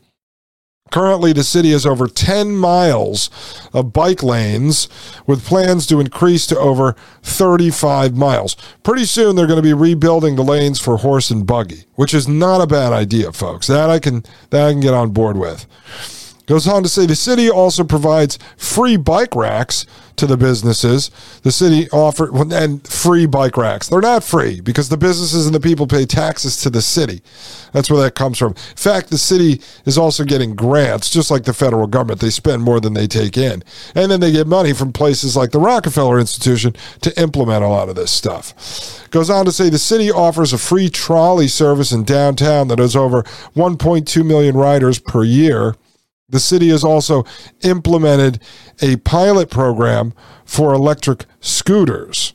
Currently, 0.93 1.33
the 1.33 1.43
city 1.43 1.73
has 1.73 1.87
over 1.87 2.07
10 2.07 2.55
miles 2.55 3.31
of 3.73 3.95
bike 3.95 4.23
lanes 4.23 4.91
with 5.27 5.45
plans 5.45 5.87
to 5.87 6.01
increase 6.01 6.47
to 6.49 6.59
over 6.59 6.95
35 7.23 8.15
miles. 8.15 8.57
Pretty 8.83 9.07
soon, 9.07 9.35
they're 9.35 9.47
going 9.47 9.57
to 9.57 9.63
be 9.63 9.73
rebuilding 9.73 10.37
the 10.37 10.45
lanes 10.45 10.79
for 10.79 10.99
horse 10.99 11.31
and 11.31 11.47
buggy, 11.47 11.85
which 11.95 12.13
is 12.13 12.29
not 12.29 12.61
a 12.61 12.67
bad 12.67 12.93
idea, 12.93 13.33
folks. 13.33 13.67
That 13.69 13.89
I 13.89 13.99
can, 13.99 14.23
that 14.51 14.69
I 14.69 14.73
can 14.73 14.81
get 14.81 14.93
on 14.93 15.13
board 15.13 15.39
with. 15.39 15.67
Goes 16.53 16.69
on 16.69 16.83
to 16.83 16.89
say 16.91 17.07
the 17.07 17.17
city 17.17 17.49
also 17.49 17.83
provides 17.83 18.39
free 18.59 18.99
bike 18.99 19.35
racks 19.35 19.87
to 20.17 20.27
the 20.27 20.37
businesses. 20.37 21.11
The 21.45 21.51
city 21.51 21.89
offer 21.89 22.31
and 22.53 22.87
free 22.87 23.25
bike 23.25 23.57
racks. 23.57 23.89
They're 23.89 24.03
not 24.03 24.23
free 24.23 24.61
because 24.61 24.91
the 24.91 24.99
businesses 24.99 25.47
and 25.47 25.55
the 25.55 25.61
people 25.61 25.87
pay 25.87 26.05
taxes 26.05 26.59
to 26.59 26.69
the 26.69 26.83
city. 26.83 27.23
That's 27.73 27.91
where 27.91 28.03
that 28.03 28.17
comes 28.17 28.37
from. 28.37 28.49
In 28.51 28.77
fact, 28.77 29.09
the 29.09 29.17
city 29.17 29.63
is 29.87 29.97
also 29.97 30.25
getting 30.25 30.55
grants, 30.55 31.09
just 31.09 31.31
like 31.31 31.45
the 31.45 31.55
federal 31.55 31.87
government. 31.87 32.21
They 32.21 32.29
spend 32.29 32.63
more 32.63 32.81
than 32.81 32.93
they 32.93 33.07
take 33.07 33.39
in. 33.39 33.65
And 33.95 34.11
then 34.11 34.21
they 34.21 34.31
get 34.31 34.47
money 34.47 34.75
from 34.75 34.93
places 34.93 35.35
like 35.35 35.53
the 35.53 35.59
Rockefeller 35.59 36.21
Institution 36.21 36.77
to 37.01 37.19
implement 37.19 37.65
a 37.65 37.69
lot 37.69 37.89
of 37.89 37.97
this 37.97 38.11
stuff. 38.11 39.09
Goes 39.11 39.31
on 39.31 39.47
to 39.47 39.53
say 39.53 39.71
the 39.71 39.79
city 39.79 40.13
offers 40.13 40.53
a 40.53 40.59
free 40.59 40.91
trolley 40.91 41.49
service 41.49 41.93
in 41.93 42.05
downtown 42.05 42.69
that 42.69 42.79
has 42.79 42.95
over 42.95 43.23
1.2 43.57 44.27
million 44.27 44.55
riders 44.55 44.99
per 44.99 45.25
year. 45.25 45.77
The 46.29 46.41
city 46.41 46.69
has 46.69 46.85
also 46.85 47.25
implemented 47.63 48.41
a 48.81 48.97
pilot 48.97 49.51
program 49.51 50.15
for 50.45 50.73
electric 50.73 51.27
scooters, 51.41 52.33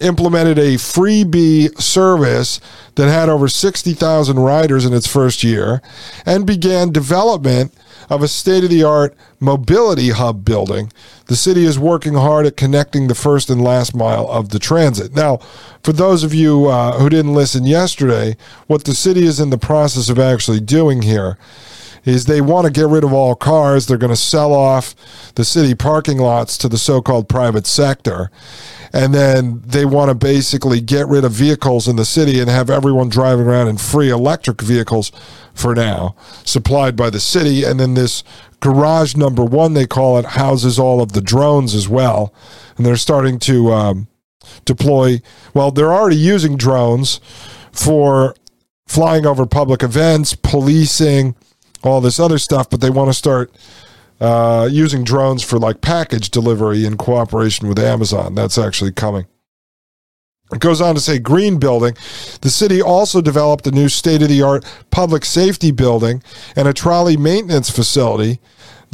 implemented 0.00 0.58
a 0.58 0.76
Freebee 0.76 1.78
service 1.80 2.60
that 2.94 3.10
had 3.10 3.28
over 3.28 3.48
60,000 3.48 4.38
riders 4.38 4.84
in 4.84 4.94
its 4.94 5.06
first 5.06 5.44
year, 5.44 5.82
and 6.24 6.46
began 6.46 6.90
development 6.90 7.74
of 8.08 8.22
a 8.22 8.28
state 8.28 8.64
of 8.64 8.70
the 8.70 8.84
art 8.84 9.16
mobility 9.40 10.10
hub 10.10 10.44
building. 10.44 10.92
The 11.26 11.36
city 11.36 11.64
is 11.64 11.78
working 11.78 12.14
hard 12.14 12.46
at 12.46 12.56
connecting 12.56 13.08
the 13.08 13.14
first 13.14 13.50
and 13.50 13.62
last 13.62 13.94
mile 13.94 14.28
of 14.28 14.50
the 14.50 14.58
transit. 14.58 15.14
Now, 15.14 15.38
for 15.82 15.92
those 15.92 16.22
of 16.22 16.34
you 16.34 16.66
uh, 16.66 16.98
who 16.98 17.08
didn't 17.08 17.34
listen 17.34 17.64
yesterday, 17.64 18.36
what 18.66 18.84
the 18.84 18.94
city 18.94 19.24
is 19.24 19.40
in 19.40 19.50
the 19.50 19.58
process 19.58 20.08
of 20.08 20.18
actually 20.18 20.60
doing 20.60 21.02
here 21.02 21.38
is 22.04 22.24
they 22.24 22.40
want 22.40 22.66
to 22.66 22.72
get 22.72 22.86
rid 22.86 23.04
of 23.04 23.12
all 23.12 23.34
cars. 23.34 23.86
They're 23.86 23.96
going 23.96 24.10
to 24.10 24.16
sell 24.16 24.52
off 24.52 24.94
the 25.34 25.44
city 25.44 25.74
parking 25.74 26.18
lots 26.18 26.58
to 26.58 26.68
the 26.68 26.78
so 26.78 27.00
called 27.00 27.28
private 27.28 27.66
sector. 27.66 28.30
And 28.92 29.12
then 29.12 29.60
they 29.66 29.84
want 29.84 30.10
to 30.10 30.14
basically 30.14 30.80
get 30.80 31.08
rid 31.08 31.24
of 31.24 31.32
vehicles 31.32 31.88
in 31.88 31.96
the 31.96 32.04
city 32.04 32.38
and 32.38 32.48
have 32.48 32.70
everyone 32.70 33.08
driving 33.08 33.46
around 33.46 33.68
in 33.68 33.76
free 33.76 34.08
electric 34.08 34.60
vehicles 34.62 35.10
for 35.52 35.74
now, 35.74 36.14
supplied 36.44 36.94
by 36.94 37.10
the 37.10 37.20
city. 37.20 37.64
And 37.64 37.80
then 37.80 37.94
this 37.94 38.22
garage 38.60 39.16
number 39.16 39.44
one, 39.44 39.74
they 39.74 39.86
call 39.86 40.18
it, 40.18 40.24
houses 40.24 40.78
all 40.78 41.00
of 41.00 41.12
the 41.12 41.20
drones 41.20 41.74
as 41.74 41.88
well. 41.88 42.32
And 42.76 42.86
they're 42.86 42.96
starting 42.96 43.38
to 43.40 43.72
um, 43.72 44.06
deploy, 44.64 45.20
well, 45.54 45.70
they're 45.70 45.92
already 45.92 46.16
using 46.16 46.56
drones 46.56 47.20
for 47.72 48.36
flying 48.86 49.26
over 49.26 49.44
public 49.44 49.82
events, 49.82 50.34
policing, 50.34 51.34
all 51.86 52.00
this 52.00 52.20
other 52.20 52.38
stuff, 52.38 52.70
but 52.70 52.80
they 52.80 52.90
want 52.90 53.08
to 53.08 53.14
start 53.14 53.52
uh, 54.20 54.68
using 54.70 55.04
drones 55.04 55.42
for 55.42 55.58
like 55.58 55.80
package 55.80 56.30
delivery 56.30 56.84
in 56.84 56.96
cooperation 56.96 57.68
with 57.68 57.78
Amazon. 57.78 58.34
That's 58.34 58.58
actually 58.58 58.92
coming. 58.92 59.26
It 60.52 60.60
goes 60.60 60.80
on 60.80 60.94
to 60.94 61.00
say 61.00 61.18
Green 61.18 61.58
Building. 61.58 61.94
The 62.42 62.50
city 62.50 62.80
also 62.80 63.20
developed 63.20 63.66
a 63.66 63.70
new 63.70 63.88
state 63.88 64.22
of 64.22 64.28
the 64.28 64.42
art 64.42 64.64
public 64.90 65.24
safety 65.24 65.70
building 65.70 66.22
and 66.54 66.68
a 66.68 66.72
trolley 66.72 67.16
maintenance 67.16 67.70
facility 67.70 68.40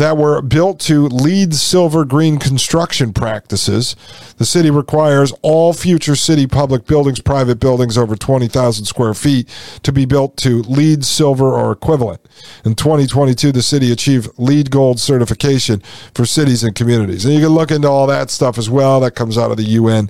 that 0.01 0.17
were 0.17 0.41
built 0.41 0.81
to 0.81 1.07
LEED 1.09 1.55
silver 1.55 2.07
green 2.07 2.39
construction 2.39 3.13
practices. 3.13 3.95
The 4.39 4.47
city 4.47 4.71
requires 4.71 5.31
all 5.43 5.75
future 5.75 6.17
city 6.17 6.47
public 6.47 6.87
buildings, 6.87 7.21
private 7.21 7.61
buildings 7.61 7.99
over 7.99 8.17
20,000 8.17 8.87
square 8.87 9.13
feet, 9.13 9.47
to 9.83 9.93
be 9.93 10.07
built 10.07 10.39
to 10.39 10.63
LEED 10.63 11.05
silver 11.05 11.53
or 11.53 11.71
equivalent. 11.71 12.23
In 12.65 12.77
2022, 12.77 13.53
the 13.53 13.61
city 13.61 13.93
achieved 13.93 14.31
LEED 14.39 14.71
gold 14.71 14.99
certification 14.99 15.83
for 16.15 16.25
cities 16.25 16.65
and 16.65 16.75
communities. 16.75 17.27
And 17.27 17.35
you 17.35 17.41
can 17.41 17.51
look 17.51 17.71
into 17.71 17.89
all 17.89 18.07
that 18.07 18.31
stuff 18.31 18.57
as 18.57 18.71
well. 18.71 19.01
That 19.01 19.15
comes 19.15 19.37
out 19.37 19.51
of 19.51 19.59
the 19.59 19.65
UN 19.65 20.07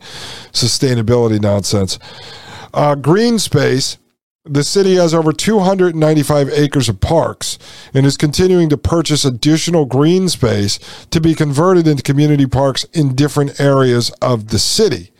sustainability 0.52 1.42
nonsense. 1.42 1.98
Uh, 2.72 2.94
green 2.94 3.40
space 3.40 3.98
the 4.44 4.64
city 4.64 4.94
has 4.94 5.12
over 5.12 5.32
295 5.32 6.48
acres 6.48 6.88
of 6.88 6.98
parks 6.98 7.58
and 7.92 8.06
is 8.06 8.16
continuing 8.16 8.70
to 8.70 8.78
purchase 8.78 9.22
additional 9.22 9.84
green 9.84 10.30
space 10.30 10.78
to 11.10 11.20
be 11.20 11.34
converted 11.34 11.86
into 11.86 12.02
community 12.02 12.46
parks 12.46 12.84
in 12.84 13.14
different 13.14 13.60
areas 13.60 14.08
of 14.22 14.48
the 14.48 14.58
city. 14.58 15.12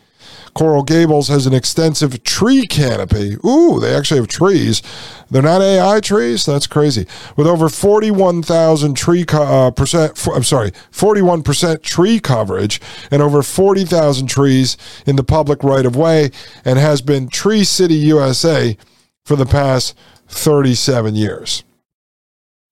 Coral 0.55 0.81
Gables 0.81 1.27
has 1.27 1.45
an 1.45 1.53
extensive 1.53 2.23
tree 2.23 2.65
canopy. 2.65 3.37
Ooh, 3.45 3.79
they 3.79 3.95
actually 3.95 4.19
have 4.19 4.27
trees. 4.27 4.81
They're 5.29 5.43
not 5.43 5.61
AI 5.61 5.99
trees. 5.99 6.43
That's 6.43 6.67
crazy. 6.67 7.05
With 7.37 7.45
over 7.45 7.69
41,000 7.69 8.95
tree 8.95 9.23
co- 9.23 9.43
uh, 9.43 9.71
percent, 9.71 10.27
I'm 10.33 10.43
sorry, 10.43 10.71
41% 10.91 11.83
tree 11.83 12.19
coverage 12.19 12.81
and 13.11 13.21
over 13.21 13.43
40,000 13.43 14.27
trees 14.27 14.77
in 15.05 15.15
the 15.15 15.23
public 15.23 15.63
right 15.63 15.85
of 15.85 15.95
way 15.95 16.31
and 16.65 16.79
has 16.79 17.01
been 17.01 17.29
Tree 17.29 17.63
City 17.63 17.95
USA 17.95 18.75
for 19.25 19.35
the 19.35 19.45
past 19.45 19.97
37 20.27 21.15
years. 21.15 21.63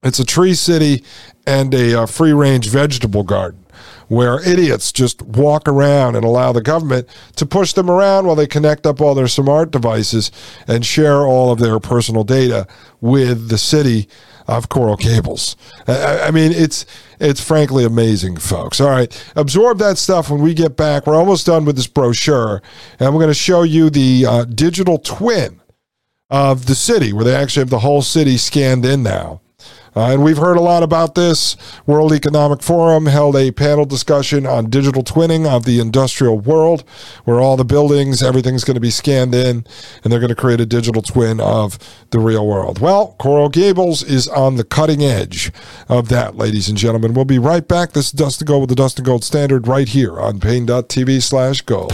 It's 0.01 0.19
a 0.19 0.25
tree 0.25 0.53
city 0.53 1.03
and 1.45 1.73
a 1.73 2.01
uh, 2.01 2.05
free 2.05 2.31
range 2.31 2.69
vegetable 2.69 3.23
garden 3.23 3.65
where 4.07 4.41
idiots 4.47 4.91
just 4.91 5.21
walk 5.21 5.67
around 5.67 6.15
and 6.15 6.25
allow 6.25 6.51
the 6.51 6.61
government 6.61 7.07
to 7.35 7.45
push 7.45 7.73
them 7.73 7.89
around 7.89 8.25
while 8.25 8.35
they 8.35 8.47
connect 8.47 8.85
up 8.85 8.99
all 8.99 9.13
their 9.13 9.27
smart 9.27 9.71
devices 9.71 10.31
and 10.67 10.85
share 10.85 11.27
all 11.27 11.51
of 11.51 11.59
their 11.59 11.79
personal 11.79 12.23
data 12.23 12.67
with 13.01 13.49
the 13.49 13.57
city 13.57 14.09
of 14.47 14.67
Coral 14.67 14.97
Gables. 14.97 15.55
I, 15.87 16.21
I 16.21 16.31
mean, 16.31 16.51
it's 16.51 16.85
it's 17.19 17.43
frankly 17.43 17.85
amazing, 17.85 18.37
folks. 18.37 18.81
All 18.81 18.89
right, 18.89 19.31
absorb 19.35 19.77
that 19.77 19.97
stuff 19.97 20.29
when 20.29 20.41
we 20.41 20.53
get 20.53 20.75
back. 20.75 21.05
We're 21.05 21.15
almost 21.15 21.45
done 21.45 21.65
with 21.65 21.75
this 21.75 21.87
brochure, 21.87 22.61
and 22.99 23.13
we're 23.13 23.21
going 23.21 23.27
to 23.27 23.33
show 23.35 23.61
you 23.61 23.89
the 23.89 24.25
uh, 24.25 24.45
digital 24.45 24.97
twin 24.97 25.58
of 26.29 26.65
the 26.67 26.75
city, 26.75 27.13
where 27.13 27.25
they 27.25 27.35
actually 27.35 27.61
have 27.61 27.69
the 27.69 27.79
whole 27.79 28.01
city 28.01 28.37
scanned 28.37 28.85
in 28.85 29.03
now. 29.03 29.41
Uh, 29.95 30.11
and 30.11 30.23
we've 30.23 30.37
heard 30.37 30.57
a 30.57 30.61
lot 30.61 30.83
about 30.83 31.15
this. 31.15 31.57
World 31.85 32.13
Economic 32.13 32.61
Forum 32.61 33.07
held 33.07 33.35
a 33.35 33.51
panel 33.51 33.85
discussion 33.85 34.45
on 34.45 34.69
digital 34.69 35.03
twinning 35.03 35.47
of 35.47 35.65
the 35.65 35.79
industrial 35.79 36.39
world, 36.39 36.83
where 37.25 37.41
all 37.41 37.57
the 37.57 37.65
buildings, 37.65 38.21
everything's 38.21 38.63
going 38.63 38.75
to 38.75 38.81
be 38.81 38.91
scanned 38.91 39.33
in, 39.33 39.65
and 40.03 40.13
they're 40.13 40.19
going 40.19 40.29
to 40.29 40.35
create 40.35 40.61
a 40.61 40.65
digital 40.65 41.01
twin 41.01 41.39
of 41.39 41.79
the 42.11 42.19
real 42.19 42.47
world. 42.47 42.79
Well, 42.79 43.15
Coral 43.19 43.49
Gables 43.49 44.03
is 44.03 44.27
on 44.27 44.55
the 44.55 44.63
cutting 44.63 45.03
edge 45.03 45.51
of 45.87 46.09
that, 46.09 46.35
ladies 46.35 46.69
and 46.69 46.77
gentlemen. 46.77 47.13
We'll 47.13 47.25
be 47.25 47.39
right 47.39 47.67
back. 47.67 47.93
This 47.93 48.07
is 48.07 48.11
Dustin 48.11 48.45
Gold 48.45 48.61
with 48.61 48.69
the 48.69 48.75
Dustin 48.75 49.03
Gold 49.03 49.23
Standard 49.23 49.67
right 49.67 49.87
here 49.87 50.19
on 50.19 50.39
Paine.tv 50.39 51.21
slash 51.23 51.61
gold. 51.61 51.93